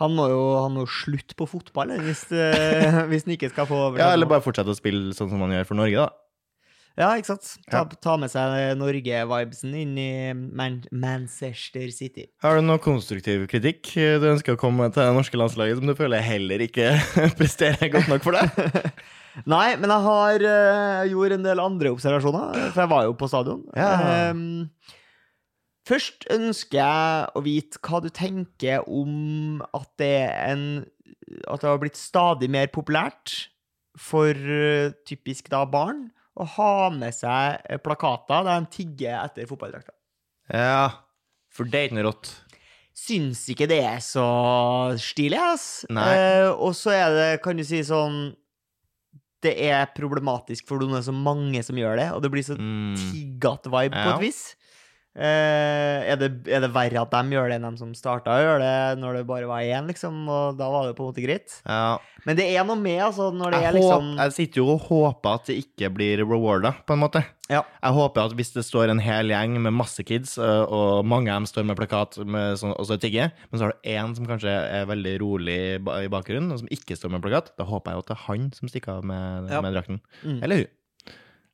Han 0.00 0.12
må 0.16 0.28
jo 0.32 0.40
han 0.60 0.72
må 0.76 0.86
slutte 0.88 1.36
på 1.36 1.46
fotball 1.48 1.92
hvis, 2.04 2.26
eh, 2.32 3.00
hvis 3.10 3.24
han 3.24 3.36
ikke 3.36 3.50
skal 3.52 3.68
få 3.68 3.80
Ja, 4.00 4.12
Eller 4.12 4.28
bare 4.28 4.44
fortsette 4.44 4.72
å 4.72 4.76
spille 4.76 5.14
sånn 5.16 5.32
som 5.32 5.40
han 5.44 5.52
gjør 5.56 5.68
for 5.72 5.80
Norge, 5.80 6.04
da. 6.08 6.26
Ja, 6.98 7.12
ikke 7.16 7.30
sant? 7.30 7.46
Ta, 7.70 7.84
ta 8.02 8.16
med 8.20 8.32
seg 8.32 8.74
Norge-vibesen 8.80 9.76
inn 9.78 9.94
i 10.00 10.10
Man 10.34 10.80
Manchester 10.90 11.86
City. 11.94 12.26
Har 12.42 12.58
du 12.58 12.66
noe 12.66 12.82
konstruktiv 12.82 13.46
kritikk 13.50 13.92
du 13.94 14.26
ønsker 14.32 14.56
å 14.56 14.60
komme 14.60 14.84
med 14.84 14.96
til 14.96 15.06
det 15.06 15.14
norske 15.16 15.38
landslaget 15.38 15.80
som 15.80 15.88
du 15.88 15.94
føler 15.98 16.24
heller 16.24 16.66
ikke 16.66 16.92
presterer 17.38 17.92
godt 17.94 18.10
nok 18.10 18.26
for 18.26 18.36
deg? 18.36 18.90
Nei, 19.54 19.76
men 19.78 19.92
jeg 19.92 20.04
har 20.06 20.44
uh, 20.44 21.08
gjort 21.08 21.36
en 21.36 21.44
del 21.46 21.62
andre 21.62 21.92
observasjoner, 21.94 22.64
for 22.72 22.82
jeg 22.82 22.92
var 22.92 23.06
jo 23.06 23.16
på 23.16 23.28
stadion. 23.30 23.62
Ja. 23.78 24.30
Um, 24.34 24.70
først 25.88 26.26
ønsker 26.34 26.80
jeg 26.80 27.28
å 27.38 27.44
vite 27.46 27.80
hva 27.86 28.02
du 28.02 28.10
tenker 28.14 28.86
om 28.90 29.62
at 29.70 29.90
det 30.02 30.14
er 30.26 30.34
en 30.52 30.64
At 31.46 31.62
det 31.62 31.68
har 31.70 31.78
blitt 31.78 31.98
stadig 31.98 32.50
mer 32.50 32.66
populært 32.74 33.46
for 33.98 34.34
uh, 34.34 34.90
typisk 35.06 35.50
da 35.52 35.62
barn 35.68 36.08
å 36.38 36.46
ha 36.56 36.90
med 36.94 37.14
seg 37.14 37.60
eh, 37.66 37.80
plakater 37.82 38.44
der 38.46 38.60
de 38.62 38.70
tigger 38.76 39.18
etter 39.24 39.48
fotballdrakter. 39.50 39.94
Ja, 40.54 40.90
for 41.50 41.66
det 41.66 41.78
er 41.80 41.88
ikke 41.88 41.98
noe 41.98 42.08
rått. 42.10 42.30
Syns 43.00 43.44
ikke 43.52 43.68
det 43.70 43.80
er 43.86 44.00
så 44.04 44.24
stilig, 45.00 45.38
ass. 45.40 45.84
Eh, 45.90 46.50
og 46.52 46.74
så 46.76 46.92
er 46.94 47.14
det, 47.16 47.28
kan 47.44 47.56
du 47.58 47.64
si 47.64 47.80
sånn 47.86 48.34
Det 49.40 49.54
er 49.70 49.86
problematisk 49.96 50.66
for 50.68 50.82
noen 50.82 50.92
det 50.98 50.98
er 51.00 51.06
så 51.06 51.14
mange 51.16 51.62
som 51.64 51.78
gjør 51.80 51.96
det, 51.96 52.08
og 52.12 52.20
det 52.20 52.28
blir 52.34 52.44
så 52.44 52.58
Mm. 52.60 52.92
tiggete 52.98 53.70
vibe 53.72 53.96
på 53.96 54.10
et 54.18 54.20
vis. 54.26 54.40
Eh, 55.18 56.06
er, 56.06 56.14
det, 56.20 56.28
er 56.46 56.62
det 56.62 56.68
verre 56.70 57.00
at 57.02 57.10
de 57.10 57.34
gjør 57.34 57.48
det 57.50 57.56
enn 57.58 57.64
de 57.66 57.80
som 57.80 57.90
starta 57.98 58.36
å 58.36 58.42
gjøre 58.44 58.60
det 58.62 59.00
når 59.02 59.18
det 59.18 59.22
bare 59.26 59.48
var 59.50 59.64
én, 59.66 59.88
liksom? 59.90 60.20
Og 60.30 60.60
da 60.60 60.68
var 60.70 60.86
det 60.86 60.94
på 60.98 61.02
en 61.02 61.10
måte 61.10 61.24
greit. 61.24 61.56
Ja. 61.66 61.98
Men 62.28 62.38
det 62.38 62.46
er 62.52 62.64
noe 62.68 62.78
med, 62.78 63.00
altså, 63.02 63.30
når 63.34 63.56
det 63.56 63.60
Jeg, 63.64 63.68
er 63.72 63.76
liksom 63.80 64.08
jeg 64.20 64.34
sitter 64.36 64.62
jo 64.62 64.68
og 64.76 64.86
håper 64.86 65.40
at 65.40 65.50
det 65.50 65.58
ikke 65.64 65.90
blir 65.96 66.22
rewarda, 66.22 66.74
på 66.86 66.94
en 66.94 67.02
måte. 67.02 67.24
Ja. 67.50 67.64
Jeg 67.82 67.96
håper 67.96 68.28
at 68.28 68.36
hvis 68.38 68.52
det 68.54 68.62
står 68.68 68.92
en 68.92 69.02
hel 69.02 69.32
gjeng 69.32 69.56
med 69.64 69.74
masse 69.74 70.04
kids, 70.06 70.36
og 70.38 71.02
mange 71.10 71.32
av 71.32 71.40
dem 71.40 71.50
står 71.50 71.66
med 71.66 71.80
plakat 71.80 72.20
med 72.22 72.60
sånn, 72.60 72.76
og 72.76 72.86
så 72.86 73.00
tigger, 73.02 73.32
men 73.50 73.58
så 73.58 73.66
har 73.66 73.74
du 73.74 73.88
én 73.90 74.14
som 74.14 74.28
kanskje 74.30 74.52
er 74.52 74.86
veldig 74.86 75.16
rolig 75.24 75.58
i 75.80 76.10
bakgrunnen, 76.12 76.52
og 76.54 76.62
som 76.62 76.70
ikke 76.70 76.94
står 76.94 77.16
med 77.16 77.24
plakat, 77.26 77.50
da 77.58 77.66
håper 77.66 77.96
jeg 77.96 78.04
at 78.04 78.12
det 78.12 78.18
er 78.20 78.26
han 78.28 78.52
som 78.54 78.70
stikker 78.70 79.00
av 79.00 79.08
med, 79.10 79.50
Ja. 79.50 79.64
med 79.64 79.74
drakten. 79.74 79.98
Mm. 80.22 80.38
Eller 80.44 80.62
hun. 80.62 80.76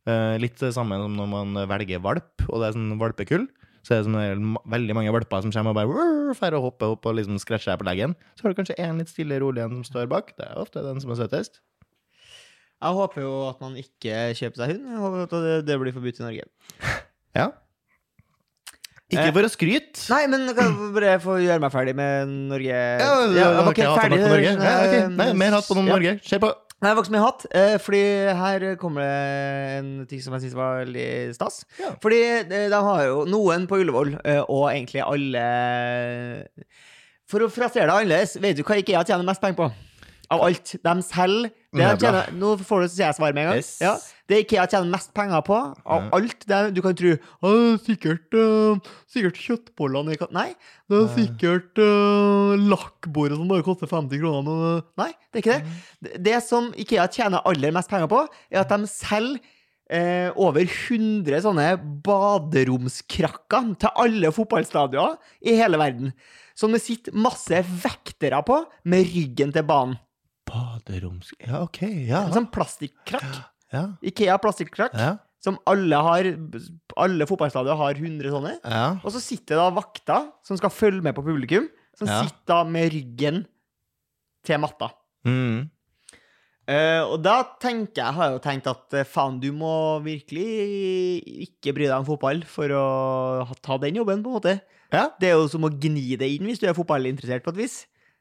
Eh, 0.07 0.37
litt 0.39 0.59
det 0.63 0.73
samme 0.77 0.95
som 1.03 1.17
når 1.19 1.29
man 1.33 1.55
velger 1.69 1.99
valp, 2.05 2.45
og 2.49 2.61
det 2.63 2.69
er 2.69 2.77
sånn 2.77 2.93
valpekull. 3.01 3.47
Så 3.87 3.95
er 3.95 4.01
det 4.03 4.07
sånn 4.09 4.45
ma- 4.55 4.63
veldig 4.67 4.95
mange 4.99 5.13
valper 5.15 5.43
som 5.43 5.51
kommer 5.55 5.71
og 5.71 5.79
bare 5.79 6.35
fer 6.39 6.55
og 6.59 6.63
hopper 6.69 6.95
opp 6.95 7.07
og 7.07 7.15
liksom 7.19 7.39
scratcher 7.43 7.73
deg 7.73 7.81
på 7.83 7.87
leggen. 7.87 8.15
Så 8.35 8.43
har 8.47 8.55
du 8.55 8.59
kanskje 8.59 8.79
en 8.83 8.99
litt 8.99 9.11
stille, 9.11 9.39
rolig 9.43 9.63
en 9.63 9.77
som 9.79 9.85
står 9.87 10.09
bak. 10.11 10.33
Det 10.39 10.47
er 10.47 10.59
ofte 10.63 10.83
den 10.83 10.99
som 11.03 11.11
er 11.15 11.21
søtest. 11.21 11.61
Jeg 12.77 12.93
håper 12.99 13.23
jo 13.23 13.35
at 13.49 13.61
man 13.63 13.77
ikke 13.81 14.17
kjøper 14.37 14.59
seg 14.63 14.73
hund. 14.75 14.89
Jeg 14.91 15.03
håper 15.05 15.23
at 15.27 15.37
det, 15.47 15.55
det 15.71 15.79
blir 15.81 15.95
forbudt 15.97 16.19
i 16.23 16.27
Norge. 16.27 16.49
Ja. 17.37 17.51
Ikke 19.07 19.29
Eh, 19.29 19.33
for 19.37 19.47
å 19.47 19.49
skryte. 19.53 20.03
Nei, 20.11 20.23
men 20.33 20.49
kan 20.57 20.67
jeg 20.73 20.93
bare 20.97 21.11
få 21.23 21.37
gjøre 21.39 21.61
meg 21.63 21.71
ferdig 21.71 21.93
med 21.95 22.31
Norge? 22.51 22.75
Ja, 22.75 23.11
ja, 23.31 23.45
var 23.55 23.69
ok, 23.71 23.77
ikke 23.79 23.91
hatt 23.93 24.01
ferdig. 24.03 24.19
Norge. 24.25 24.55
Ja, 24.57 24.73
ok. 24.83 24.95
eh, 24.97 25.09
Nei, 25.15 25.27
mer 25.45 25.55
hatt 25.55 25.69
på 25.69 25.77
noen 25.79 25.87
ja. 25.87 25.95
Norge. 25.95 26.15
Se 26.27 26.41
på. 26.43 26.51
Nei, 26.85 26.91
ikke 26.93 27.09
så 27.09 27.21
hatt, 27.23 27.45
eh, 27.57 27.75
fordi 27.81 28.01
her 28.37 28.65
kommer 28.77 29.01
det 29.01 29.79
en 29.79 29.87
ting 30.11 30.21
som 30.21 30.35
jeg 30.37 30.45
syns 30.45 30.57
var 30.59 30.83
veldig 30.83 31.09
stas. 31.33 31.63
Ja. 31.81 31.95
Fordi 32.03 32.19
eh, 32.43 32.67
de 32.69 32.81
har 32.89 33.05
jo 33.07 33.23
noen 33.25 33.65
på 33.71 33.79
Ullevål, 33.81 34.13
eh, 34.21 34.43
og 34.45 34.69
egentlig 34.75 35.01
alle 35.07 35.47
For 37.27 37.43
å 37.43 37.49
frasere 37.51 37.89
det 37.89 37.95
annerledes, 37.95 38.37
vet 38.43 38.59
du 38.59 38.63
hva 38.63 38.77
IKEA 38.79 39.07
tjener 39.09 39.25
mest 39.27 39.41
penger 39.41 39.57
på? 39.63 39.71
Av 40.37 40.43
alt. 40.43 40.77
De 40.85 40.95
selger. 41.07 41.55
Tjener, 42.01 42.29
nå 42.41 42.51
får 42.65 42.81
du 42.83 42.87
jeg 43.03 43.15
svar 43.17 43.33
med 43.37 43.43
en 43.45 43.49
gang. 43.51 43.57
Yes. 43.61 43.71
Ja, 43.81 43.95
det 44.29 44.39
Ikea 44.45 44.67
tjener 44.67 44.91
mest 44.91 45.13
penger 45.15 45.43
på 45.47 45.55
av 45.87 46.09
alt 46.17 46.47
det 46.51 46.61
du 46.75 46.81
kan 46.83 46.95
tro 46.99 47.13
«Å, 47.15 47.51
det 47.53 47.73
er 47.73 47.83
sikkert, 47.87 48.35
uh, 48.35 48.93
sikkert 49.13 49.37
kjøttbollene 49.39 50.17
Nei, 50.35 50.49
det 50.91 50.97
er 51.03 51.11
sikkert 51.15 51.79
uh, 51.79 52.55
lakkbordet 52.59 53.37
som 53.39 53.49
bare 53.49 53.63
koster 53.67 53.87
50 53.91 54.19
kroner. 54.23 54.63
Uh, 54.81 54.81
nei, 54.99 55.13
det 55.33 55.39
er 55.39 55.45
ikke 55.45 55.59
det. 55.61 55.77
Det- 56.11 56.23
Det 56.31 56.43
som 56.43 56.73
Ikea 56.77 57.07
tjener 57.09 57.45
aller 57.47 57.71
mest 57.73 57.89
penger 57.91 58.09
på, 58.09 58.25
er 58.51 58.61
at 58.65 58.69
de 58.73 58.87
selger 58.91 59.39
eh, 59.89 60.33
over 60.35 60.65
100 60.67 61.43
sånne 61.45 61.77
baderomskrakker 62.03 63.69
til 63.81 63.93
alle 64.03 64.33
fotballstadioner 64.35 65.17
i 65.47 65.55
hele 65.59 65.79
verden. 65.79 66.13
Som 66.57 66.73
det 66.73 66.81
sitter 66.83 67.13
masse 67.15 67.61
vektere 67.85 68.41
på 68.47 68.63
med 68.89 69.07
ryggen 69.13 69.53
til 69.55 69.63
banen. 69.69 69.99
Baderoms... 70.47 71.33
Ja, 71.43 71.63
OK. 71.65 71.83
Ja. 72.07 72.25
En 72.27 72.35
sånn 72.37 72.51
plastikkrakk. 72.55 73.39
Ja. 73.75 73.85
Ikea 74.07 74.37
plastikkrakk. 74.43 74.95
Ja. 74.97 75.17
Som 75.43 75.59
alle 75.69 75.99
har 76.03 76.27
Alle 76.99 77.27
fotballstadioner 77.29 77.79
har 77.79 77.99
100 78.01 78.33
sånne. 78.35 78.55
ja. 78.65 78.87
Og 79.03 79.13
så 79.15 79.23
sitter 79.23 79.61
da 79.61 79.69
vakter 79.75 80.31
som 80.47 80.59
skal 80.59 80.73
følge 80.75 81.05
med 81.05 81.15
på 81.17 81.25
publikum, 81.27 81.69
som 81.99 82.09
sitter 82.09 82.47
da 82.51 82.61
med 82.69 82.91
ryggen 82.95 83.45
til 84.47 84.63
matta. 84.63 84.91
Mm. 85.27 85.67
Uh, 86.67 87.03
og 87.13 87.21
da 87.23 87.37
tenker 87.63 88.01
jeg, 88.01 88.15
har 88.17 88.27
jeg 88.27 88.35
jo 88.35 88.43
tenkt 88.43 88.69
at 88.71 88.95
eh, 88.99 89.07
faen, 89.07 89.37
du 89.39 89.53
må 89.55 90.01
virkelig 90.03 90.47
ikke 91.45 91.77
bry 91.77 91.87
deg 91.87 91.95
om 91.95 92.07
fotball 92.09 92.41
for 92.51 92.73
å 92.75 92.87
ta 93.63 93.77
den 93.83 94.01
jobben, 94.01 94.25
på 94.25 94.33
en 94.33 94.39
måte. 94.41 94.57
Ja. 94.91 95.05
Det 95.21 95.31
er 95.31 95.37
jo 95.37 95.47
som 95.51 95.67
å 95.67 95.71
gni 95.71 96.19
det 96.19 96.27
inn 96.35 96.49
hvis 96.49 96.59
du 96.63 96.67
er 96.67 96.75
fotballinteressert 96.75 97.47
på 97.47 97.55
et 97.55 97.61
vis. 97.63 97.77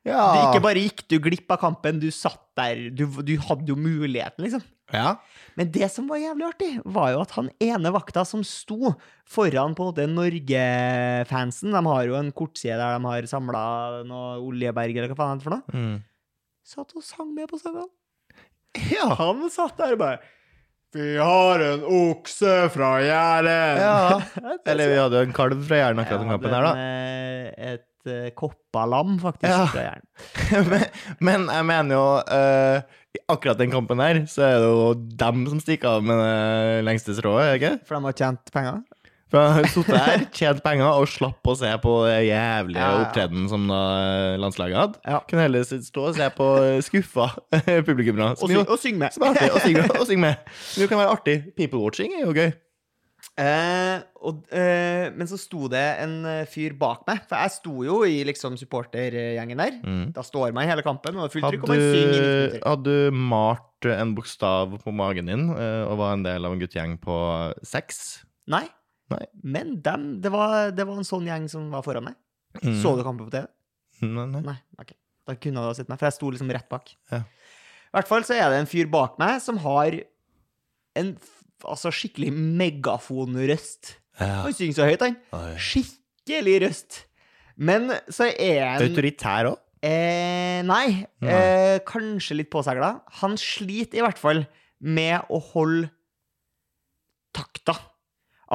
Ja. 0.06 0.24
Det, 0.32 0.42
ikke 0.52 0.64
bare 0.68 0.84
gikk 0.86 1.04
du 1.10 1.18
glipp 1.24 1.52
av 1.56 1.62
kampen, 1.64 2.00
du 2.02 2.12
satt 2.14 2.44
der, 2.58 2.88
du, 2.94 3.08
du 3.26 3.36
hadde 3.42 3.72
jo 3.72 3.76
muligheten, 3.80 4.46
liksom. 4.46 4.64
Ja. 4.94 5.16
Men 5.58 5.72
det 5.74 5.88
som 5.90 6.06
var 6.12 6.20
jævlig 6.22 6.46
artig, 6.46 6.70
var 6.86 7.14
jo 7.16 7.22
at 7.24 7.34
han 7.38 7.50
ene 7.64 7.92
vakta 7.96 8.22
som 8.28 8.44
sto 8.46 8.94
foran 9.30 9.74
på 9.78 9.88
en 10.04 10.14
Norge-fansen 10.14 11.74
De 11.74 11.82
har 11.88 12.04
jo 12.06 12.18
en 12.20 12.30
kortside 12.36 12.78
der 12.78 13.00
de 13.00 13.10
har 13.10 13.30
samla 13.32 13.64
noe 14.06 14.38
Oljeberg, 14.46 14.94
eller 14.94 15.10
hva 15.14 15.18
faen 15.24 15.42
det 15.42 15.46
er 15.46 15.50
for 15.50 15.58
noe. 15.58 15.74
Mm. 15.74 15.98
Satt 16.66 16.96
og 16.98 17.06
sang 17.06 17.34
med 17.34 17.50
på 17.50 17.60
sangene. 17.62 17.90
Ja. 18.92 19.10
Han 19.18 19.46
satt 19.54 19.78
der 19.80 19.96
og 19.96 20.02
bare 20.02 20.18
Vi 20.96 21.14
har 21.16 21.62
en 21.64 21.84
okse 21.88 22.56
fra 22.74 22.98
Jæren. 23.04 23.82
ja. 23.82 24.22
Eller 24.70 24.92
vi 24.92 25.02
hadde 25.02 25.22
jo 25.22 25.28
en 25.30 25.36
kalv 25.36 25.66
fra 25.66 25.82
Jæren 25.82 26.02
akkurat 26.04 26.24
den 26.26 26.34
kampen 26.36 26.56
her, 26.56 26.68
da. 26.68 26.74
da. 26.76 27.74
Et 27.74 27.86
uh, 28.10 28.28
koppalam, 28.38 29.16
faktisk, 29.22 29.50
Ja. 29.50 29.66
fra 29.72 30.62
men, 30.72 30.86
men 31.20 31.48
jeg 31.52 31.66
mener 31.70 31.96
jo 31.96 32.06
uh, 32.24 33.00
I 33.16 33.22
akkurat 33.32 33.58
den 33.62 33.72
kampen 33.72 34.02
her, 34.04 34.24
så 34.28 34.44
er 34.50 34.60
det 34.60 34.68
jo 34.74 34.90
dem 35.24 35.46
som 35.52 35.60
stikker 35.64 35.98
av 35.98 36.04
med 36.04 36.20
det 36.20 36.84
lengste 36.88 37.16
strået, 37.18 37.56
ikke? 37.60 37.78
For 37.88 37.96
de 38.00 38.10
har 38.10 38.18
tjent 38.20 38.52
penger. 38.56 38.82
For 39.32 39.42
de 39.42 39.54
har 39.56 39.66
sittet 39.74 39.96
her, 39.98 40.26
tjent 40.38 40.60
penger 40.64 41.00
og 41.00 41.08
slapp 41.10 41.48
å 41.50 41.56
se 41.58 41.72
på 41.82 41.94
det 42.06 42.20
jævlige 42.28 42.78
Ja, 42.84 42.90
ja. 42.94 43.06
opptredenen 43.08 43.48
som 43.50 43.64
da 43.72 43.80
landslaget 44.38 44.78
hadde. 44.78 45.00
Ja. 45.08 45.22
Kunne 45.32 45.48
heller 45.48 45.64
stå 45.66 46.04
og 46.12 46.20
se 46.20 46.28
på 46.38 46.50
skuffa 46.86 47.26
publikummere. 47.88 48.36
Og, 48.38 48.46
syng, 48.52 48.62
og 48.68 48.78
synge 48.84 49.02
med. 49.02 49.18
artig 49.32 49.50
å 49.50 49.64
synge, 50.12 50.22
med. 50.28 50.54
Som 50.70 50.86
jo 50.86 50.92
kan 50.92 51.02
være 51.02 51.16
artig. 51.18 51.38
People-watching 51.58 52.14
er 52.20 52.28
jo 52.28 52.36
gøy. 52.38 52.52
Eh, 53.36 53.98
og, 54.24 54.46
eh, 54.56 55.10
men 55.12 55.28
så 55.28 55.36
sto 55.36 55.68
det 55.68 55.84
en 56.00 56.14
eh, 56.30 56.46
fyr 56.48 56.72
bak 56.80 57.02
meg, 57.08 57.26
for 57.28 57.36
jeg 57.44 57.52
sto 57.58 57.74
jo 57.84 57.98
i 58.08 58.22
liksom 58.28 58.56
supportergjengen 58.60 59.60
der. 59.60 59.76
Mm. 59.84 60.06
Da 60.16 60.24
står 60.24 60.56
man 60.56 60.70
hele 60.70 60.86
kampen 60.86 61.20
Og 61.20 61.28
Hadde, 61.28 61.50
trykk, 61.52 61.66
og 61.66 61.74
man 61.74 61.84
synger 61.84 62.00
i 62.00 62.14
90 62.14 62.24
minutter. 62.24 62.64
hadde 62.64 62.96
du 62.96 63.20
malt 63.34 63.90
en 63.92 64.16
bokstav 64.18 64.78
på 64.82 64.94
magen 64.96 65.28
din 65.30 65.50
eh, 65.52 65.84
og 65.84 66.00
var 66.00 66.16
en 66.16 66.24
del 66.26 66.48
av 66.48 66.56
en 66.56 66.64
guttegjeng 66.64 66.96
på 67.04 67.20
seks? 67.68 68.02
Nei. 68.52 68.64
Nei. 69.12 69.26
Men 69.44 69.76
dem, 69.84 70.08
det, 70.24 70.32
var, 70.34 70.72
det 70.74 70.88
var 70.88 71.04
en 71.04 71.08
sånn 71.08 71.28
gjeng 71.28 71.52
som 71.52 71.68
var 71.76 71.84
foran 71.86 72.08
meg. 72.08 72.18
Mm. 72.64 72.80
Så 72.80 72.96
du 72.96 73.04
kampen 73.04 73.28
på 73.28 73.36
TV? 73.36 73.52
Nei, 74.06 74.30
nei. 74.32 74.46
Nei. 74.48 74.60
okay. 74.80 74.98
Da 75.28 75.36
kunne 75.36 75.60
du 75.60 75.74
ha 75.74 75.76
sett 75.76 75.92
meg, 75.92 76.00
for 76.00 76.08
jeg 76.08 76.16
sto 76.16 76.32
liksom 76.32 76.56
rett 76.56 76.72
bak. 76.72 76.96
Ja. 77.12 77.26
I 77.26 77.98
hvert 78.00 78.10
fall 78.10 78.26
så 78.28 78.36
er 78.40 78.48
det 78.52 78.64
en 78.64 78.70
fyr 78.70 78.88
bak 78.92 79.20
meg 79.20 79.42
som 79.44 79.60
har 79.64 80.00
en 81.00 81.16
altså 81.64 81.92
skikkelig 81.94 82.32
megafonrøst. 82.36 83.96
Ja. 84.20 84.42
Han 84.46 84.56
synger 84.56 84.78
så 84.78 84.88
høyt, 84.90 85.04
han. 85.06 85.18
Oi. 85.36 85.54
Skikkelig 85.62 86.56
røst. 86.66 87.02
Men 87.56 87.88
så 88.12 88.28
er 88.32 88.66
han 88.74 88.84
Autoritær 88.84 89.52
òg? 89.54 89.62
Eh, 89.86 90.62
nei, 90.66 91.06
Nei. 91.22 91.32
Eh, 91.32 91.80
kanskje 91.88 92.40
litt 92.40 92.50
påsegla. 92.52 92.96
Han 93.22 93.36
sliter 93.40 94.00
i 94.00 94.04
hvert 94.06 94.20
fall 94.20 94.46
med 94.82 95.30
å 95.30 95.40
holde 95.54 95.92
takta. 97.36 97.76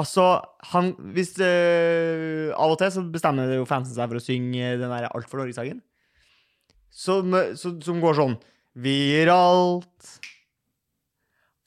Altså, 0.01 0.25
han 0.71 0.93
Hvis 1.15 1.33
øh, 1.43 2.53
Av 2.55 2.71
og 2.71 2.79
til 2.79 2.93
så 2.95 3.03
bestemmer 3.11 3.51
jo 3.57 3.65
fansen 3.67 3.97
seg 3.97 4.07
for 4.07 4.21
å 4.21 4.23
synge 4.23 4.77
den 4.79 4.93
der 4.93 5.09
Alt 5.11 5.27
for 5.31 5.43
Norge-sangen. 5.43 5.81
Som, 6.95 7.35
som 7.59 7.99
går 8.03 8.17
sånn 8.19 8.37
Vi 8.83 8.95
gir 9.11 9.31
alt, 9.35 10.15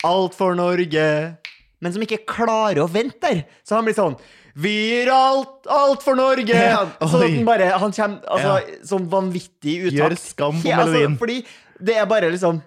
alt 0.08 0.36
for 0.38 0.56
Norge. 0.58 1.06
Men 1.84 1.94
som 1.96 2.04
ikke 2.06 2.22
klarer 2.30 2.84
å 2.84 2.88
vente 2.92 3.20
der. 3.24 3.44
Så 3.68 3.76
han 3.76 3.88
blir 3.88 3.96
sånn 3.98 4.16
Vi 4.56 4.72
gir 4.72 5.10
alt, 5.12 5.66
alt 5.68 6.04
for 6.06 6.16
Norge! 6.16 6.54
Ja, 6.54 6.84
så 7.02 7.20
den 7.20 7.42
bare, 7.48 7.72
han 7.82 7.92
kommer 7.96 8.22
altså, 8.30 8.78
sånn 8.88 9.08
vanvittig 9.12 9.80
Gjør 9.96 10.14
skam 10.22 10.60
på 10.62 10.70
Ja, 10.70 10.84
altså, 10.84 10.94
melodien. 10.94 11.18
fordi 11.20 11.40
det 11.84 11.98
er 12.00 12.06
bare 12.08 12.30
liksom 12.32 12.62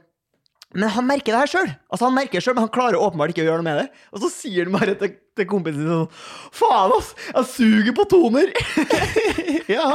Men 0.76 0.90
han 0.92 1.06
merker 1.06 1.32
det 1.32 1.44
her 1.44 1.52
sjøl. 1.52 1.70
Altså, 1.88 2.08
han 2.08 2.16
merker 2.18 2.36
det 2.40 2.44
selv, 2.44 2.58
men 2.58 2.66
han 2.66 2.74
klarer 2.74 2.98
åpenbart 3.00 3.32
ikke 3.32 3.44
å 3.44 3.48
gjøre 3.48 3.62
noe 3.62 3.68
med 3.70 3.78
det. 3.84 3.86
Og 4.12 4.24
så 4.24 4.32
sier 4.34 4.66
han 4.66 4.74
bare 4.74 4.96
til, 5.00 5.14
til 5.38 5.48
kompisen 5.48 5.86
sin 5.86 5.94
sånn 5.94 6.10
Faen, 6.58 6.96
ass! 6.98 7.14
Jeg 7.30 7.48
suger 7.54 7.96
på 7.96 8.04
toner! 8.10 8.52
ja. 9.78 9.86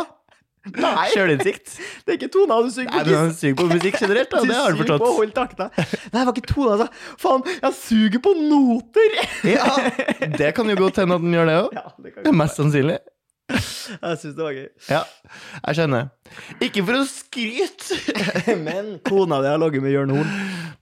Nei, 0.77 1.07
Sjølinnsikt. 1.15 1.71
det 2.05 2.13
er 2.13 2.17
ikke 2.19 2.27
tona 2.35 2.59
du 2.61 2.67
synger 2.69 2.91
Nei, 2.93 3.03
på. 3.03 3.09
men 3.09 3.17
han 3.23 3.31
synger 3.33 3.55
på 3.57 3.65
musikk 3.71 3.95
generelt, 4.03 4.29
da. 4.29 4.41
Det 4.45 4.53
har 4.57 4.67
han 4.67 4.77
suger 4.77 4.99
på 5.01 5.07
hold 5.15 5.31
forstått. 5.31 5.55
takta. 5.57 5.69
Nei, 6.13 6.19
det 6.19 6.25
var 6.27 6.35
ikke 6.35 6.51
tona, 6.51 6.75
Altså. 6.75 7.15
Faen, 7.23 7.47
jeg 7.63 7.77
suger 7.79 8.21
på 8.27 8.33
noter! 8.37 9.15
Ja, 9.49 9.71
det 10.37 10.51
kan 10.59 10.69
jo 10.69 10.75
godt 10.83 11.01
hende 11.01 11.17
at 11.17 11.25
den 11.25 11.33
gjør 11.39 11.49
det 11.49 11.57
òg. 11.63 11.73
Ja, 11.79 11.85
det 11.97 12.13
kan 12.13 12.23
Det 12.27 12.33
er 12.35 12.37
mest 12.43 12.61
sannsynlig. 12.61 12.99
Jeg 13.51 14.15
syns 14.21 14.35
det 14.37 14.43
var 14.45 14.53
gøy. 14.55 14.67
Ja, 14.87 14.99
jeg 15.65 15.75
skjønner. 15.81 16.05
Ikke 16.63 16.83
for 16.87 16.99
å 17.01 17.03
skryte, 17.09 17.97
Men 18.67 18.93
kona 19.09 19.41
di 19.43 19.49
har 19.51 19.59
ligget 19.59 19.83
med 19.83 19.91
Jørn 19.97 20.13
Horn. 20.15 20.29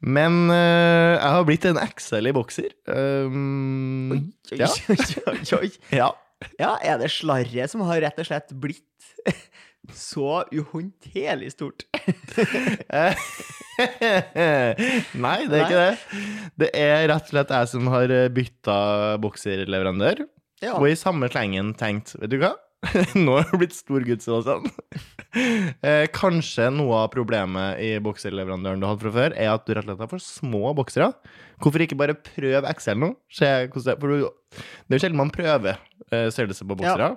men 0.05 0.35
uh, 0.51 1.15
jeg 1.15 1.31
har 1.33 1.47
blitt 1.47 1.65
en 1.71 1.79
XL 1.87 2.29
i 2.29 2.33
bokser. 2.35 2.75
Um, 2.85 4.11
Oi, 4.13 4.19
oi, 4.53 4.59
Ja. 4.59 4.69
oi, 4.91 4.99
oi, 5.31 5.39
oi. 5.63 5.71
ja. 5.97 6.11
Ja, 6.61 6.75
er 6.85 7.01
det 7.01 7.09
slarret 7.11 7.67
som 7.73 7.81
har 7.87 7.99
rett 8.05 8.19
og 8.21 8.27
slett 8.29 8.53
blitt 8.61 8.85
så 9.95 10.43
uhåndterlig 10.51 11.51
stort? 11.53 11.85
Nei, 15.25 15.37
det 15.47 15.55
er 15.55 15.63
ikke 15.63 15.83
det. 15.83 16.23
Det 16.59 16.69
er 16.75 17.07
rett 17.11 17.27
og 17.29 17.33
slett 17.33 17.53
jeg 17.55 17.71
som 17.73 17.91
har 17.93 18.13
bytta 18.35 18.79
bokserleverandør. 19.23 20.25
Ja. 20.63 20.75
Og 20.75 20.89
i 20.91 20.97
samme 20.99 21.29
slengen 21.31 21.71
tenkt, 21.79 22.15
vet 22.19 22.33
du 22.33 22.41
hva? 22.41 22.55
Nå 23.19 23.35
har 23.35 23.47
det 23.49 23.59
blitt 23.59 23.75
stor 23.75 24.03
gudsåstand. 24.07 24.69
Eh, 25.29 26.05
kanskje 26.15 26.69
noe 26.73 27.03
av 27.03 27.09
problemet 27.13 27.79
i 27.83 27.89
bokserleverandøren 28.03 28.79
du 28.81 28.87
hadde 28.87 29.03
fra 29.03 29.13
før, 29.15 29.35
er 29.35 29.51
at 29.51 29.65
du 29.67 29.73
rett 29.75 29.83
og 29.85 29.91
slett 29.91 30.03
har 30.05 30.11
for 30.11 30.23
små 30.23 30.71
boksere. 30.77 31.11
Hvorfor 31.59 31.83
ikke 31.83 31.99
bare 31.99 32.15
prøve 32.15 32.71
XL 32.79 33.01
nå? 33.03 33.11
Se 33.35 33.49
hvordan 33.67 33.87
det, 33.91 33.97
for 34.01 34.07
du, 34.15 34.29
det 34.55 34.95
er 34.95 34.99
jo 34.99 35.03
sjelden 35.05 35.19
man 35.19 35.33
prøver 35.35 35.75
eh, 36.09 36.29
størrelse 36.33 36.67
på 36.67 36.79
boksere. 36.79 37.13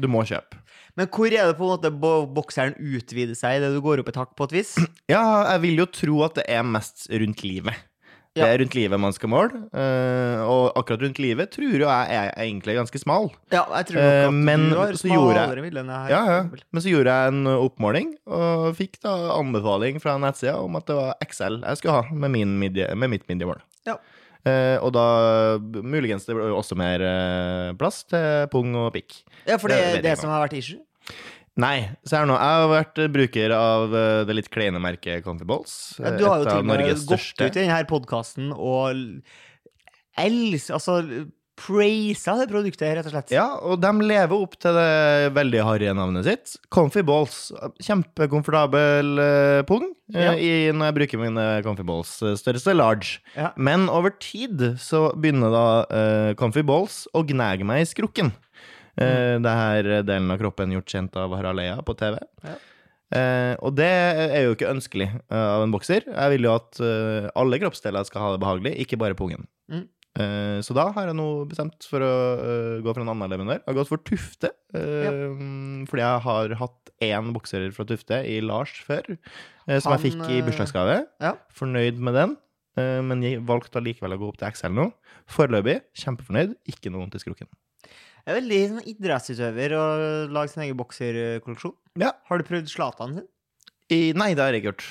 Du 0.00 0.08
må 0.12 0.24
kjøpe. 0.28 0.60
Men 0.98 1.06
hvor 1.08 1.26
er 1.32 1.48
det 1.48 1.56
på 1.56 1.64
en 1.64 1.72
måte 1.76 1.90
bokseren 2.36 2.74
utvider 2.76 3.34
seg 3.38 3.60
idet 3.60 3.72
du 3.72 3.80
går 3.84 4.02
opp 4.02 4.10
et 4.12 4.18
hakk 4.20 4.34
på 4.36 4.44
et 4.50 4.58
vis? 4.60 4.74
Ja, 5.12 5.22
jeg 5.54 5.62
vil 5.64 5.80
jo 5.84 5.86
tro 5.88 6.20
at 6.26 6.36
det 6.40 6.44
er 6.52 6.62
mest 6.66 7.06
rundt 7.10 7.42
livet. 7.46 7.74
Det 8.32 8.40
er 8.48 8.54
rundt 8.62 8.72
livet 8.72 8.96
man 8.96 9.12
skal 9.12 9.28
måle, 9.28 9.58
eh, 9.76 10.38
og 10.48 10.70
akkurat 10.80 11.02
rundt 11.04 11.18
livet 11.20 11.50
tror 11.52 11.68
jo 11.68 11.84
jeg 11.84 12.14
er 12.16 12.30
egentlig 12.40 12.78
ganske 12.78 12.96
smal. 13.02 13.26
Ja, 13.52 13.66
jeg 13.76 13.90
tror 13.90 13.98
nok 13.98 14.08
Eh, 14.08 14.24
at 14.24 14.32
men 14.38 14.62
du 14.70 14.76
jeg- 14.78 14.96
smalere 15.02 15.60
vilje 15.66 15.82
enn 15.82 15.90
jeg. 15.92 16.14
Ja, 16.14 16.20
ja. 16.30 16.38
Men 16.72 16.80
så 16.80 16.88
gjorde 16.94 17.12
jeg 17.12 17.28
en 17.34 17.44
oppmåling, 17.52 18.14
og 18.26 18.70
fikk 18.78 18.96
da 19.04 19.12
anbefaling 19.36 20.00
fra 20.00 20.16
nettsida 20.16 20.54
om 20.64 20.76
at 20.80 20.86
det 20.88 20.96
var 20.96 21.12
XL 21.28 21.60
jeg 21.60 21.76
skulle 21.82 21.98
ha 21.98 22.08
med, 22.24 22.30
min 22.38 22.56
midje, 22.58 22.88
med 22.96 23.10
mitt 23.12 23.28
midjemål. 23.28 23.60
Ja. 23.84 23.98
Eh, 24.48 24.76
og 24.82 24.90
da 24.96 25.06
muligens 25.60 26.26
det 26.26 26.34
blir 26.34 26.54
også 26.56 26.74
mer 26.78 27.04
eh, 27.06 27.68
plass 27.78 28.02
til 28.10 28.48
pung 28.50 28.74
og 28.78 28.90
pikk. 28.96 29.20
Ja, 29.46 29.58
for 29.60 29.70
det 29.70 29.78
er 29.78 30.02
det 30.02 30.16
som 30.18 30.32
har 30.32 30.42
vært 30.44 30.56
issue. 30.58 30.82
Nei, 31.62 31.92
så 32.08 32.16
her 32.16 32.28
nå. 32.28 32.38
Jeg 32.40 32.60
har 32.62 32.70
vært 32.70 32.98
bruker 33.12 33.54
av 33.54 33.94
eh, 33.94 34.22
det 34.26 34.38
litt 34.38 34.50
kleine 34.52 34.80
merket 34.82 35.22
Comfy 35.26 35.46
Balls. 35.48 35.76
Ja, 36.00 36.14
du 36.16 36.24
har 36.26 36.42
jo 36.42 36.48
til 36.48 36.62
og 36.62 36.68
med 36.70 36.84
gått 36.88 37.28
ut 37.36 37.44
i 37.44 37.54
denne 37.60 37.82
podkasten 37.90 38.50
og 38.56 38.98
els... 40.18 40.70
Altså 40.72 41.02
praisa 41.62 42.34
det 42.40 42.48
produktet, 42.50 42.96
rett 42.98 43.06
og 43.06 43.12
slett. 43.14 43.30
Ja, 43.34 43.44
og 43.62 43.78
de 43.82 43.90
lever 44.02 44.34
opp 44.34 44.56
til 44.60 44.74
det 44.74 45.30
veldig 45.36 45.60
harry 45.66 45.90
navnet 45.94 46.26
sitt. 46.26 46.56
Comfy 46.74 47.04
Balls. 47.06 47.36
Kjempekomfortabel 47.86 49.18
eh, 49.22 49.62
pung 49.68 49.84
eh, 50.14 50.22
Ja. 50.26 50.32
i, 50.34 50.52
når 50.74 50.90
jeg 50.90 50.96
bruker 50.98 51.22
mine 51.22 51.44
Comfy 51.66 51.84
Balls. 51.86 52.14
eh, 52.22 52.34
Størrelse 52.38 52.74
large. 52.76 53.20
Ja. 53.36 53.52
Men 53.56 53.88
over 53.92 54.10
tid 54.18 54.60
så 54.82 55.12
begynner 55.16 55.52
da 55.54 55.64
uh, 55.86 56.34
Comfy 56.38 56.62
Balls 56.66 57.04
å 57.14 57.22
gnage 57.28 57.64
meg 57.68 57.84
i 57.84 57.88
skrukken. 57.88 58.32
Uh, 58.98 59.38
det 59.40 59.54
her 59.56 59.86
delen 60.04 60.30
av 60.34 60.42
kroppen 60.42 60.74
gjort 60.74 60.90
kjent 60.92 61.16
av 61.16 61.32
Harald 61.38 61.62
Eia 61.62 61.78
på 61.86 61.94
TV. 61.96 62.18
Ja. 62.44 62.58
Eh, 63.12 63.54
og 63.60 63.74
det 63.76 63.86
er 63.92 64.46
jo 64.46 64.54
ikke 64.54 64.70
ønskelig 64.72 65.10
av 65.28 65.60
en 65.66 65.72
bokser. 65.74 66.06
Jeg 66.08 66.32
vil 66.32 66.46
jo 66.48 66.54
at 66.56 66.78
alle 67.36 67.58
kroppsdeler 67.60 68.06
skal 68.08 68.22
ha 68.24 68.30
det 68.32 68.40
behagelig, 68.40 68.72
ikke 68.86 68.96
bare 69.02 69.16
pungen. 69.18 69.44
Mm. 69.68 69.82
Eh, 70.12 70.58
så 70.60 70.74
da 70.76 70.90
har 70.92 71.08
jeg 71.08 71.16
nå 71.16 71.26
bestemt 71.48 71.86
for 71.88 72.04
å 72.04 72.12
eh, 72.36 72.80
gå 72.84 72.92
for 72.92 73.00
en 73.00 73.12
annen 73.14 73.32
leverandør. 73.32 73.62
Jeg 73.62 73.70
har 73.70 73.78
gått 73.78 73.90
for 73.92 74.02
Tufte, 74.04 74.50
ja. 74.76 75.12
fordi 75.88 76.04
jeg 76.04 76.24
har 76.26 76.56
hatt 76.60 76.92
én 77.02 77.32
bokser 77.32 77.64
fra 77.72 77.86
Tufte 77.88 78.20
i 78.28 78.38
Lars 78.44 78.74
før, 78.86 79.14
eh, 79.16 79.78
som 79.78 79.92
Han, 79.92 79.98
jeg 79.98 80.04
fikk 80.04 80.22
i 80.28 80.38
eh, 80.40 80.46
bursdagsgave. 80.46 81.00
Ja. 81.22 81.34
Fornøyd 81.56 82.00
med 82.04 82.18
den, 82.18 82.36
eh, 82.76 83.00
men 83.04 83.24
jeg 83.24 83.42
valgte 83.48 83.80
allikevel 83.80 84.18
å 84.18 84.20
gå 84.20 84.30
opp 84.32 84.40
til 84.42 84.52
XL 84.52 84.76
nå. 84.76 84.88
Foreløpig 85.32 85.80
kjempefornøyd, 86.04 86.56
ikke 86.68 86.92
noe 86.92 87.06
vondt 87.06 87.16
i 87.16 87.24
skrukken. 87.24 87.50
Jeg 88.22 88.30
er 88.30 88.38
veldig 88.38 88.58
sånn 88.70 88.90
idrettsutøver 88.92 89.72
og 89.80 90.34
lager 90.36 90.52
sin 90.52 90.66
egen 90.68 90.78
bokserkolleksjon. 90.78 91.78
Ja. 91.98 92.12
Har 92.28 92.38
du 92.38 92.46
prøvd 92.46 92.68
Zlatan 92.70 93.16
sin? 93.16 93.30
I, 93.90 94.12
nei, 94.16 94.30
det 94.36 94.44
har 94.44 94.54
jeg 94.54 94.62
ikke 94.62 94.74
gjort. 94.74 94.90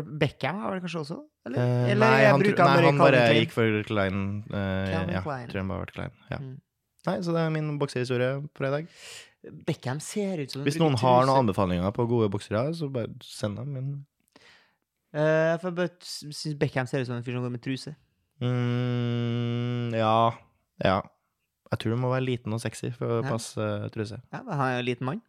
Beckham 0.00 0.62
var 0.64 0.78
det 0.78 0.84
kanskje 0.86 1.00
også? 1.02 1.18
Eller, 1.46 1.58
uh, 1.58 1.90
eller 1.92 2.00
nei, 2.06 2.22
han, 2.24 2.40
nei, 2.40 2.84
han 2.86 3.00
bare 3.02 3.18
Klein. 3.18 3.40
gikk 3.42 3.52
for 3.52 3.82
Klein. 3.88 4.22
Uh, 4.48 4.88
ja, 4.88 5.20
Klein. 5.24 5.50
tror 5.50 5.60
han 5.60 5.72
bare 5.74 5.84
ble 5.84 5.96
Klein. 5.96 6.14
Ja. 6.30 6.38
Mm. 6.40 6.54
Nei, 7.08 7.16
så 7.26 7.34
det 7.34 7.42
er 7.42 7.52
min 7.52 7.68
boksehistorie 7.80 8.30
for 8.56 8.68
i 8.68 8.72
dag. 8.72 8.88
Beckham 9.66 9.98
ser 10.00 10.44
ut 10.44 10.54
som 10.54 10.62
Hvis 10.62 10.78
noen 10.78 10.94
har 11.00 11.26
noen 11.26 11.42
anbefalinger 11.42 11.90
på 11.96 12.06
gode 12.10 12.30
boksere, 12.30 12.68
så 12.78 12.88
bare 12.94 13.10
send 13.26 13.58
dem. 13.58 13.74
inn. 13.76 13.92
Uh, 15.12 15.58
for 15.60 15.68
jeg 15.68 15.78
bare 15.80 16.08
syns 16.08 16.56
Beckham 16.60 16.88
ser 16.88 17.02
ut 17.02 17.10
som 17.10 17.18
en 17.18 17.26
fyr 17.26 17.36
som 17.36 17.44
går 17.44 17.52
med 17.56 17.64
truse. 17.64 17.92
Mm, 18.42 19.92
ja. 19.98 20.30
Ja. 20.82 21.00
Jeg 21.72 21.80
tror 21.82 21.94
du 21.94 22.00
må 22.00 22.12
være 22.12 22.26
liten 22.26 22.54
og 22.54 22.62
sexy 22.62 22.90
for 22.94 23.18
å 23.18 23.26
passe 23.26 23.60
uh, 23.60 23.90
truse. 23.92 24.20
Ja, 24.32 24.40
han 24.46 24.64
er 24.66 24.74
jo 24.76 24.80
en 24.84 24.88
liten 24.88 25.08
mann. 25.08 25.22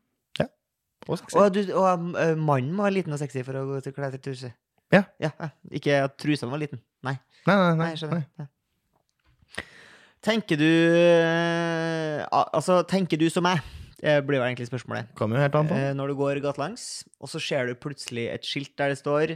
Og 1.07 1.19
sexy. 1.19 1.35
Og, 1.37 1.53
du, 1.53 1.61
og 1.75 2.09
uh, 2.15 2.33
mannen 2.39 2.73
må 2.75 2.85
være 2.85 2.97
liten 2.99 3.15
og 3.15 3.21
sexy 3.21 3.43
for 3.43 3.59
å 3.59 3.65
gå 3.67 3.79
til 3.83 3.95
klatretruse. 3.95 4.53
Ja. 4.93 5.03
ja. 5.21 5.31
Ikke 5.73 6.03
at 6.05 6.17
trusa 6.21 6.47
var 6.49 6.61
liten. 6.61 6.81
Nei. 7.03 7.15
Nei, 7.47 7.55
nei, 7.59 7.75
Nei, 7.81 7.93
nei. 8.13 8.25
nei. 8.39 8.49
Tenker 10.23 10.55
du 10.55 10.69
Altså, 12.31 12.77
tenker 12.87 13.19
du 13.19 13.25
som 13.33 13.43
meg? 13.43 13.59
Det 13.99 14.13
blir 14.27 14.39
jo 14.39 14.45
egentlig 14.45 14.69
spørsmålet. 14.69 15.09
Kommer 15.19 15.39
jo 15.39 15.43
helt 15.43 15.57
an 15.59 15.67
på. 15.67 15.79
Når 15.97 16.11
du 16.11 16.15
går 16.19 16.39
gatelangs, 16.43 16.85
og 17.19 17.31
så 17.31 17.41
ser 17.43 17.67
du 17.67 17.75
plutselig 17.79 18.29
et 18.31 18.47
skilt 18.47 18.71
der 18.79 18.93
det 18.93 18.99
står 18.99 19.35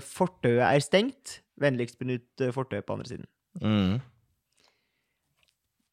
'Fortauet 0.00 0.64
er 0.64 0.80
stengt'. 0.80 1.40
Vennligst 1.60 1.98
benytt 2.00 2.40
fortauet 2.56 2.86
på 2.88 2.96
andre 2.96 3.08
siden. 3.08 3.26
Mm. 3.60 4.00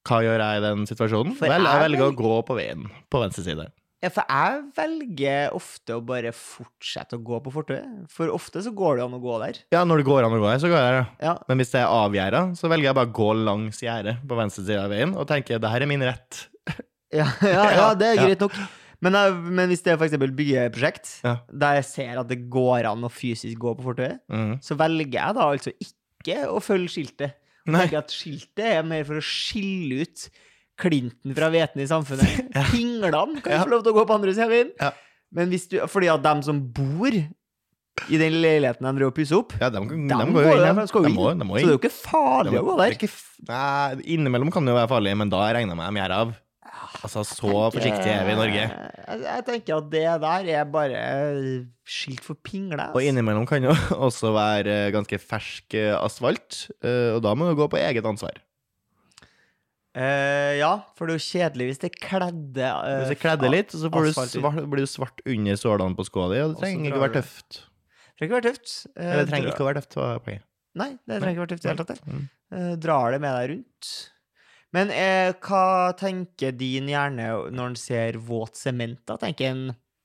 Hva 0.07 0.21
gjør 0.24 0.39
jeg 0.41 0.59
i 0.59 0.63
den 0.63 0.88
situasjonen? 0.88 1.36
Vel, 1.41 1.67
jeg 1.67 1.83
velger 1.83 2.07
å 2.07 2.15
gå 2.15 2.36
på 2.48 2.55
veien 2.55 2.88
på 3.12 3.19
venstre 3.21 3.43
side. 3.43 3.67
Ja, 4.00 4.08
for 4.15 4.24
jeg 4.32 4.60
velger 4.77 5.56
ofte 5.58 5.98
å 5.98 6.01
bare 6.08 6.32
fortsette 6.32 7.18
å 7.18 7.24
gå 7.27 7.39
på 7.44 7.51
fortauet. 7.51 8.06
For 8.13 8.32
ofte 8.32 8.62
så 8.63 8.72
går 8.72 8.96
det 9.01 9.03
an 9.10 9.18
å 9.18 9.20
gå 9.20 9.34
der. 9.41 9.58
Ja, 9.75 9.82
når 9.84 10.00
det 10.01 10.06
går 10.08 10.24
an 10.24 10.36
å 10.38 10.39
gå 10.39 10.48
her, 10.48 10.62
så 10.63 10.70
går 10.72 10.79
jeg 10.79 10.94
der, 10.96 11.10
ja. 11.27 11.34
Men 11.50 11.60
hvis 11.60 11.74
det 11.74 11.82
er 11.82 11.91
avgjerda, 11.91 12.44
så 12.56 12.72
velger 12.72 12.88
jeg 12.89 12.98
bare 13.01 13.12
å 13.12 13.18
gå 13.20 13.27
langs 13.44 13.82
gjerdet 13.84 14.22
på 14.29 14.38
venstre 14.39 14.63
side 14.63 14.79
av 14.86 14.94
veien 14.94 15.15
og 15.20 15.27
tenker 15.27 15.60
det 15.60 15.72
her 15.74 15.84
er 15.84 15.91
min 15.91 16.06
rett. 16.08 16.39
ja, 17.20 17.27
ja, 17.44 17.65
ja 17.75 17.89
det 18.00 18.13
er 18.13 18.22
greit 18.24 18.46
nok. 18.48 18.56
Men, 19.03 19.15
men 19.56 19.68
hvis 19.72 19.84
det 19.84 19.94
er 19.94 20.01
eksempel 20.08 20.32
byggeprosjekt, 20.36 21.12
Ja. 21.27 21.38
der 21.51 21.77
jeg 21.82 21.88
ser 21.91 22.18
at 22.24 22.27
det 22.32 22.41
går 22.51 22.88
an 22.89 23.03
å 23.08 23.12
fysisk 23.12 23.60
gå 23.63 23.75
på 23.79 23.86
fortauet, 23.91 24.20
Mm. 24.32 24.58
så 24.63 24.75
velger 24.79 25.20
jeg 25.20 25.36
da 25.38 25.46
altså 25.51 25.75
ikke 25.75 26.39
å 26.51 26.60
følge 26.63 26.91
skiltet. 26.96 27.36
Nei. 27.68 27.84
Tenker 27.84 28.00
at 28.01 28.15
skiltet 28.15 28.63
er 28.79 28.84
mer 28.88 29.03
for 29.08 29.20
å 29.20 29.24
skille 29.24 30.01
ut 30.08 30.29
klinten 30.79 31.36
fra 31.38 31.50
Veten 31.53 31.83
i 31.83 31.88
samfunnet. 31.89 32.48
Pinglene 32.71 33.41
kan 33.43 33.53
Ja. 33.57 33.63
få 33.65 33.74
lov 33.75 33.83
til 33.86 33.93
å 33.93 34.00
gå 34.00 34.07
på 34.09 34.15
andre 34.19 34.33
siden 34.33 34.48
av 34.50 34.55
veien. 34.55 34.71
Ja. 34.79 34.91
Men 35.36 35.51
hvis 35.53 35.67
du, 35.69 35.77
fordi 35.91 36.09
at 36.09 36.24
dem 36.25 36.41
som 36.45 36.59
bor 36.74 37.12
i 38.09 38.17
den 38.17 38.38
leiligheten 38.41 38.86
de 38.88 38.91
driver 38.95 39.12
og 39.12 39.15
pusser 39.17 39.38
opp, 39.41 39.53
Ja, 39.59 39.67
de, 39.69 39.81
de, 39.83 39.95
dem 40.07 40.33
går 40.33 40.45
jo 40.48 40.53
inn. 40.55 40.63
de 40.63 40.74
må, 40.74 40.86
så 40.88 41.01
det 41.59 41.65
er 41.67 41.74
jo 41.75 41.79
ikke 41.81 41.91
farlig 41.91 42.53
Det 42.55 42.62
å 42.62 42.67
gå 42.69 42.75
er 42.77 42.83
der. 42.86 42.95
ikke 42.95 43.09
Nei, 43.50 44.03
innimellom 44.15 44.51
kan 44.55 44.63
det 44.65 44.71
jo 44.71 44.77
være 44.79 44.91
farlig, 44.93 45.17
men 45.19 45.29
da 45.33 45.41
regner 45.53 45.75
jeg 45.75 45.79
med 45.81 45.91
de 46.00 46.00
gjør 46.01 46.15
av. 46.19 46.31
Altså, 47.03 47.21
så 47.27 47.51
forsiktige 47.74 48.13
er 48.13 48.25
vi 48.27 48.33
i 48.33 48.38
Norge. 48.39 48.63
Jeg, 48.65 49.22
jeg 49.25 49.44
tenker 49.48 49.77
at 49.81 49.87
det 49.92 50.03
der 50.24 50.50
er 50.55 50.65
bare 50.72 51.00
skilt 51.87 52.24
for 52.25 52.37
pingle. 52.46 52.79
Altså. 52.79 52.98
Og 52.98 53.05
innimellom 53.05 53.46
kan 53.50 53.63
jo 53.68 53.74
også 54.07 54.31
være 54.35 54.75
eh, 54.87 54.92
ganske 54.96 55.20
fersk 55.22 55.75
eh, 55.79 55.94
asfalt, 56.00 56.65
eh, 56.83 57.15
og 57.18 57.22
da 57.25 57.33
må 57.37 57.50
du 57.50 57.55
gå 57.59 57.68
på 57.72 57.79
eget 57.81 58.05
ansvar. 58.09 58.37
Eh, 59.97 60.59
ja, 60.59 60.73
for 60.93 61.09
det 61.09 61.15
er 61.15 61.17
jo 61.17 61.25
kjedelig 61.25 61.65
hvis 61.71 61.79
det 61.81 61.89
kledde 61.97 62.67
uh, 62.67 62.99
Hvis 63.01 63.15
det 63.15 63.17
kledder 63.23 63.49
litt, 63.49 63.73
så 63.73 63.89
får 63.89 64.05
du 64.05 64.11
svart, 64.13 64.59
blir 64.69 64.85
du 64.85 64.91
svart 64.91 65.23
under 65.25 65.57
sålene 65.57 65.97
på 65.97 66.05
skoa 66.05 66.27
di, 66.29 66.43
og 66.45 66.53
det 66.53 66.61
trenger 66.61 66.91
ikke 66.91 66.99
å 66.99 67.05
være 67.07 67.15
tøft. 67.17 67.63
Det 67.63 68.19
trenger 68.19 68.29
ikke 68.29 68.37
være 68.37 68.51
tøft. 68.51 68.75
Uh, 68.93 69.01
Eller 69.01 69.23
det 69.23 69.31
trenger 69.33 69.51
ikke 69.53 69.65
å 69.65 69.69
være 69.71 69.81
tøft. 69.81 69.97
var 69.97 70.21
poenget. 70.27 70.45
Nei, 70.79 70.91
det 71.09 71.17
trenger 71.17 71.33
ikke 71.33 71.41
å 71.41 71.47
være 71.47 71.53
tøft 71.55 71.65
i 71.65 71.67
det 71.67 71.73
hele 71.73 71.89
tatt. 71.89 72.05
Mm. 72.05 72.23
Uh, 72.53 72.71
drar 72.85 73.15
det 73.15 73.21
med 73.25 73.37
deg 73.39 73.51
rundt. 73.55 73.91
Men 74.75 74.91
eh, 74.93 75.31
hva 75.41 75.65
tenker 75.97 76.53
din 76.53 76.89
hjerne 76.91 77.29
når 77.49 77.71
den 77.71 77.77
ser 77.81 78.19
våt 78.21 78.59
sement? 78.59 79.01
da? 79.09 79.17
Tenker 79.17 79.49
en 79.49 79.63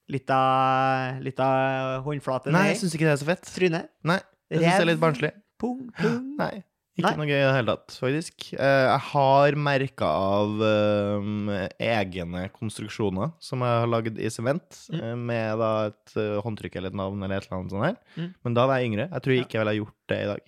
litt 0.08 0.30
av, 0.32 2.04
håndflate 2.04 2.52
Nei, 2.52 2.70
jeg 2.72 2.80
syns 2.80 2.96
ikke 2.96 3.08
det 3.08 3.12
er 3.14 3.20
så 3.20 3.28
fett. 3.28 3.50
trynet? 3.52 3.90
Nei, 4.08 4.20
jeg 4.52 4.62
syns 4.62 4.70
det 4.70 4.86
er 4.86 4.90
litt 4.94 5.02
barnslig. 5.02 5.32
Pung, 5.60 5.90
pung. 6.00 6.30
Nei. 6.40 6.54
Ikke 6.94 7.09
Nei. 7.11 7.16
noe 7.18 7.26
gøy 7.26 7.40
i 7.40 7.42
det 7.42 7.54
hele 7.57 7.72
tatt, 7.74 7.94
faktisk. 7.98 8.44
Eh, 8.54 8.85
Jeg 8.87 9.00
har 9.11 9.57
merka 9.59 10.07
av 10.07 10.52
um, 10.62 11.48
egne 11.83 12.44
konstruksjoner 12.54 13.33
som 13.42 13.64
jeg 13.66 13.80
har 13.83 13.90
lagd 13.90 14.18
i 14.22 14.30
sement, 14.30 14.78
Mm. 14.92 15.00
eh, 15.02 15.14
med 15.18 15.59
da 15.59 15.70
et 15.88 16.14
håndtrykk 16.46 16.76
eller 16.78 16.92
et 16.94 16.98
navn 17.00 17.18
eller 17.26 17.37
et 17.40 17.48
eller 17.48 17.59
annet 17.59 17.74
sånt 17.74 17.85
her. 17.88 17.96
Mm. 18.16 18.28
Men 18.44 18.54
da 18.54 18.66
var 18.70 18.78
jeg 18.78 18.92
yngre. 18.92 19.09
Jeg 19.11 19.22
tror 19.26 19.35
jeg 19.35 19.42
ikke 19.48 19.59
jeg 19.59 19.64
ville 19.64 19.76
gjort 19.80 19.98
det 20.14 20.20
i 20.22 20.28
dag. 20.30 20.40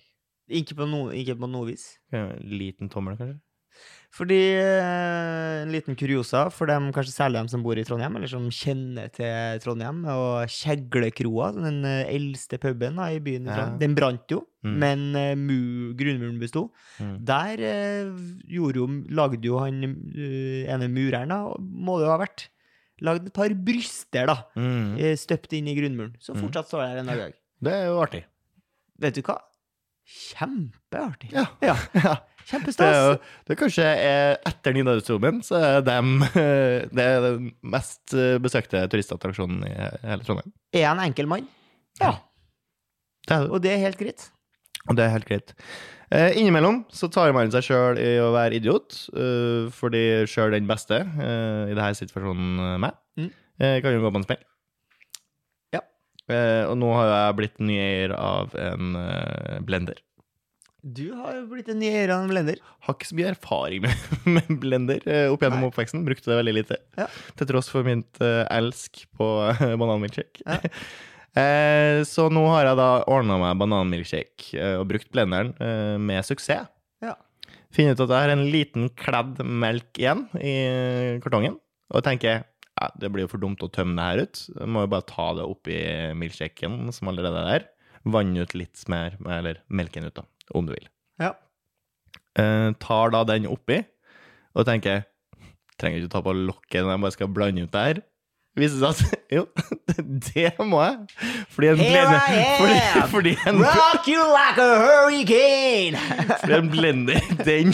Ikke 0.61 0.77
på, 0.79 0.87
noe, 0.87 1.11
ikke 1.19 1.35
på 1.41 1.49
noe 1.51 1.65
vis. 1.67 1.85
Liten 2.39 2.87
tommel, 2.89 3.17
kanskje? 3.19 3.41
Fordi 4.17 4.37
eh, 4.57 5.61
En 5.61 5.69
liten 5.73 5.95
kuriosa 5.99 6.45
for 6.53 6.65
dem, 6.69 6.87
kanskje 6.95 7.11
særlig 7.13 7.41
dem 7.41 7.49
som 7.51 7.61
bor 7.65 7.77
i 7.77 7.83
Trondheim, 7.85 8.15
eller 8.17 8.29
som 8.31 8.45
kjenner 8.49 9.11
til 9.13 9.59
Trondheim, 9.61 9.99
og 10.09 10.47
Kjeglekroa, 10.49 11.51
den 11.57 11.83
eh, 11.85 12.07
eldste 12.15 12.57
puben 12.63 12.97
da, 12.97 13.09
i 13.13 13.19
byen. 13.21 13.45
Ja. 13.51 13.69
Den 13.81 13.95
brant 13.97 14.25
jo, 14.33 14.43
Mm. 14.67 14.73
men 14.81 15.03
mu, 15.47 15.93
grunnmuren 15.95 16.39
besto. 16.41 16.65
Mm. 16.99 17.11
Der 17.23 17.61
jo, 18.51 18.67
lagde 19.15 19.45
jo 19.45 19.59
han 19.61 19.77
eh, 19.85 20.65
ene 20.73 20.89
mureren, 20.91 21.29
da, 21.31 21.37
må 21.61 21.99
det 21.99 22.07
jo 22.07 22.11
ha 22.11 22.17
vært, 22.19 22.47
lagd 23.05 23.27
et 23.29 23.33
par 23.37 23.53
bryster, 23.53 24.25
da, 24.27 24.35
Mm. 24.57 24.97
støpt 25.15 25.53
inn 25.53 25.67
i 25.69 25.75
grunnmuren, 25.77 26.15
som 26.19 26.35
Mm. 26.35 26.41
fortsatt 26.47 26.67
står 26.67 26.83
der 26.87 26.97
en 26.99 27.05
dag. 27.13 27.33
Det 27.61 27.73
er 27.73 27.85
jo 27.87 28.01
artig. 28.01 28.23
Vet 28.99 29.13
du 29.15 29.21
hva? 29.21 29.37
Kjempeartig. 30.07 31.31
Ja. 31.35 31.45
ja. 31.69 31.75
Kjempestas. 32.47 32.77
Det 32.79 32.87
er, 32.87 32.93
Kjempestas. 32.93 32.95
jo, 32.95 33.43
det 33.49 33.57
kanskje 33.59 33.87
eh, 34.07 34.35
etter 34.47 34.75
Nidarosdomen, 34.77 35.41
så 35.43 35.59
er 35.59 35.81
dem 35.83 36.21
Det 36.97 37.03
er 37.03 37.19
den 37.25 37.49
mest 37.67 38.15
eh, 38.15 38.37
besøkte 38.43 38.85
turistattraksjonen 38.91 39.65
i 39.67 39.73
hele 40.07 40.23
Trondheim. 40.23 40.53
Er 40.75 40.87
han 40.93 41.03
enkel 41.03 41.27
mann? 41.29 41.49
Ja. 41.99 42.13
Det 43.27 43.35
det. 43.43 43.51
Og 43.51 43.59
det 43.65 43.73
er 43.75 43.83
helt 43.83 43.99
greit. 43.99 44.29
Og 44.87 44.95
det 44.95 45.03
er 45.03 45.11
helt 45.17 45.27
greit. 45.27 45.51
Eh, 46.15 46.37
innimellom 46.39 46.85
så 46.95 47.09
tar 47.11 47.33
man 47.35 47.49
seg 47.51 47.65
sjøl 47.67 47.97
i 47.99 48.13
å 48.23 48.29
være 48.31 48.55
idiot, 48.61 48.95
eh, 49.11 49.65
fordi 49.75 50.05
sjøl 50.31 50.55
den 50.55 50.69
beste, 50.69 51.01
eh, 51.03 51.65
i 51.67 51.75
denne 51.75 51.91
situasjonen 51.99 52.77
meg, 52.79 52.95
Mm. 53.19 53.31
eh, 53.59 53.81
kan 53.83 53.91
jo 53.91 53.99
gå 54.05 54.11
på 54.13 54.21
en 54.21 54.23
smell. 54.29 54.45
Eh, 56.27 56.63
og 56.67 56.75
nå 56.79 56.91
har 56.91 57.07
jeg 57.09 57.37
blitt 57.39 57.59
ny 57.63 57.77
eier 57.79 58.13
av 58.17 58.55
en 58.59 58.95
eh, 58.99 59.57
blender. 59.63 60.01
Du 60.87 61.09
har 61.17 61.35
jo 61.35 61.45
blitt 61.51 61.69
en 61.71 61.79
ny 61.81 61.87
eier 61.89 62.11
av 62.13 62.23
en 62.23 62.31
blender. 62.31 62.59
Har 62.85 62.95
ikke 62.95 63.09
så 63.09 63.17
mye 63.17 63.31
erfaring 63.31 63.83
med, 63.87 64.07
med 64.37 64.57
blender 64.61 65.03
eh, 65.07 65.27
opp 65.31 65.43
gjennom 65.43 65.63
Nei. 65.63 65.69
oppveksten. 65.71 66.03
Brukte 66.07 66.31
det 66.31 66.39
veldig 66.41 66.55
lite. 66.59 66.79
Ja. 66.99 67.07
Til 67.39 67.49
tross 67.51 67.71
for 67.71 67.87
mitt 67.87 68.19
elsk 68.21 69.05
på 69.17 69.29
bananmilkshake. 69.81 70.43
Ja. 70.43 70.59
eh, 71.43 72.01
så 72.07 72.27
nå 72.33 72.43
har 72.51 72.71
jeg 72.71 72.81
da 72.81 72.89
ordna 73.07 73.39
meg 73.43 73.61
bananmilkshake 73.63 74.73
og 74.81 74.89
brukt 74.91 75.09
blenderen 75.15 75.55
med 76.03 76.27
suksess. 76.27 76.67
Ja. 77.03 77.15
Finner 77.71 77.95
ut 77.95 78.03
at 78.03 78.11
jeg 78.11 78.27
har 78.27 78.35
en 78.35 78.47
liten 78.51 78.91
kledd 78.99 79.39
melk 79.43 79.99
igjen 79.99 80.25
i 80.39 80.53
kartongen, 81.23 81.59
og 81.93 82.03
tenker 82.03 82.43
ja, 82.77 82.91
det 83.01 83.09
blir 83.13 83.25
jo 83.25 83.31
for 83.31 83.41
dumt 83.41 83.63
å 83.65 83.71
tømme 83.73 83.97
det 83.97 84.05
her 84.07 84.23
ut. 84.27 84.43
Jeg 84.53 84.69
må 84.69 84.85
jo 84.85 84.91
bare 84.93 85.09
ta 85.09 85.27
det 85.37 85.47
oppi 85.49 85.77
milkshaken 86.17 86.91
som 86.95 87.09
allerede 87.11 87.41
er 87.41 87.49
der. 87.49 87.67
Vanne 88.07 88.45
ut 88.45 88.53
litt 88.55 88.83
mer, 88.91 89.17
eller 89.25 89.61
melken 89.67 90.07
ut, 90.07 90.15
da, 90.15 90.23
om 90.55 90.67
du 90.67 90.75
vil. 90.75 90.87
Ja. 91.21 91.33
Eh, 92.37 92.69
tar 92.79 93.13
da 93.15 93.23
den 93.27 93.49
oppi, 93.49 93.81
Og 94.57 94.65
tenker 94.65 95.03
trenger 95.77 96.01
ikke 96.01 96.13
ta 96.15 96.23
på 96.25 96.33
lokket 96.33 96.81
når 96.81 96.95
jeg 96.95 97.01
bare 97.03 97.15
skal 97.15 97.33
blande 97.33 97.65
ut 97.65 97.73
det 97.73 97.83
her. 97.87 97.99
Viser 98.57 98.79
seg 98.81 98.89
at 98.89 99.17
jo, 99.37 99.43
det 99.97 100.51
må 100.65 100.81
jeg. 100.81 100.95
Fordi 101.53 101.69
en 101.71 101.79
blender 101.81 102.21
fordi, 102.57 102.77
fordi, 103.11 103.33
en, 103.49 103.61
Rock 103.61 104.07
you 104.09 104.23
like 104.31 104.61
a 104.63 104.77
hurricane! 104.81 105.99
fordi 106.41 106.57
en 106.57 106.71
blender, 106.71 107.29
den, 107.45 107.73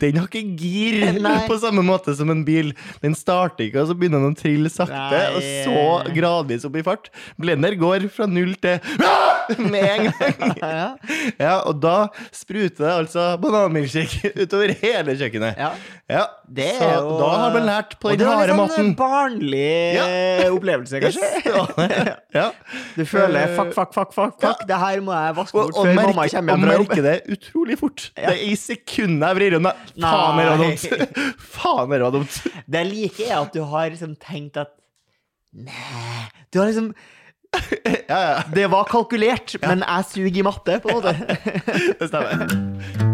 den 0.00 0.20
har 0.20 0.28
ikke 0.28 0.44
gir 0.60 1.20
Nei. 1.20 1.36
på 1.48 1.58
samme 1.62 1.84
måte 1.86 2.14
som 2.18 2.32
en 2.32 2.44
bil. 2.46 2.72
Den 3.04 3.16
starter 3.18 3.68
ikke, 3.68 3.84
og 3.84 3.90
så 3.90 3.96
begynner 3.98 4.24
den 4.24 4.36
å 4.36 4.40
trille 4.40 4.72
sakte, 4.72 4.96
Nei. 4.98 5.24
og 5.36 5.48
så 5.66 6.14
gradvis 6.16 6.66
opp 6.68 6.76
i 6.80 6.84
fart. 6.86 7.10
Blender 7.40 7.78
går 7.80 8.08
fra 8.12 8.28
null 8.30 8.56
til 8.60 8.80
med 9.58 9.84
en 9.84 10.06
gang. 10.10 10.52
ja. 10.62 10.88
Ja, 11.40 11.54
og 11.66 11.80
da 11.82 11.94
spruter 12.34 12.84
det 12.84 12.92
altså 12.92 13.24
bananmilkshake 13.42 14.30
utover 14.44 14.74
hele 14.82 15.16
kjøkkenet. 15.18 15.58
ja. 15.58 15.72
Ja, 16.10 16.24
Det 16.50 16.64
så 16.74 16.86
er 16.88 16.94
jo 17.04 17.10
da 17.20 17.26
har 17.38 17.52
man 17.54 17.66
lært 17.68 17.92
på 18.02 18.08
Og 18.10 18.16
den 18.16 18.18
det 18.18 18.26
var 18.26 18.40
harde 18.40 18.50
litt 18.50 18.58
maten. 18.58 18.78
sånn 18.80 18.94
barnlig 18.98 19.94
Ja. 19.94 20.06
opplevelse, 20.56 20.98
kanskje. 21.04 21.28
Ja. 22.34 22.46
Du 22.96 23.04
føler 23.06 23.44
Eh, 23.44 23.52
fuck, 23.54 23.70
fuck, 23.76 23.92
fuck, 23.94 24.10
fuck, 24.16 24.34
fuck. 24.42 24.64
Det 24.66 24.78
her 24.82 24.98
må 25.06 25.14
jeg 25.14 25.36
vaske 25.38 25.54
bort 25.54 25.70
og, 25.78 25.84
før 25.86 25.94
merke, 25.94 26.10
mamma 26.10 26.24
kommer 26.26 26.26
og 26.26 26.34
hjem 26.34 26.66
fra 26.66 26.74
jobb. 26.74 26.90
merke 26.90 27.04
det 27.06 27.14
utrolig 27.36 27.78
fort. 27.78 28.08
Ja. 28.18 28.32
Det 28.32 28.34
er 28.40 28.42
i 28.50 28.56
sekundet 28.58 29.28
jeg 29.30 29.38
vrir 29.38 29.56
unna. 29.60 29.72
Faen, 30.02 30.40
det 30.42 30.48
var 30.50 30.64
dumt. 30.64 31.38
Faen, 31.54 31.94
det 31.94 32.02
var 32.08 32.16
dumt. 32.18 32.40
Det 32.66 32.82
jeg 32.82 32.90
liker, 32.90 33.30
er 33.30 33.38
at 33.44 33.54
du 33.54 33.62
har 33.70 33.94
liksom 33.94 34.18
tenkt 34.26 34.58
at 34.66 34.74
Nei 35.54 36.28
Du 36.52 36.60
har 36.60 36.68
liksom 36.70 36.92
Ja, 38.10 38.18
ja. 38.30 38.42
Det 38.54 38.66
var 38.70 38.88
kalkulert, 38.90 39.56
men 39.62 39.84
jeg 39.86 40.04
suger 40.10 40.40
i 40.42 40.42
matte, 40.46 40.80
på 40.82 40.90
en 40.90 40.98
måte. 40.98 41.38
Det 42.00 42.10
stemmer. 42.10 43.06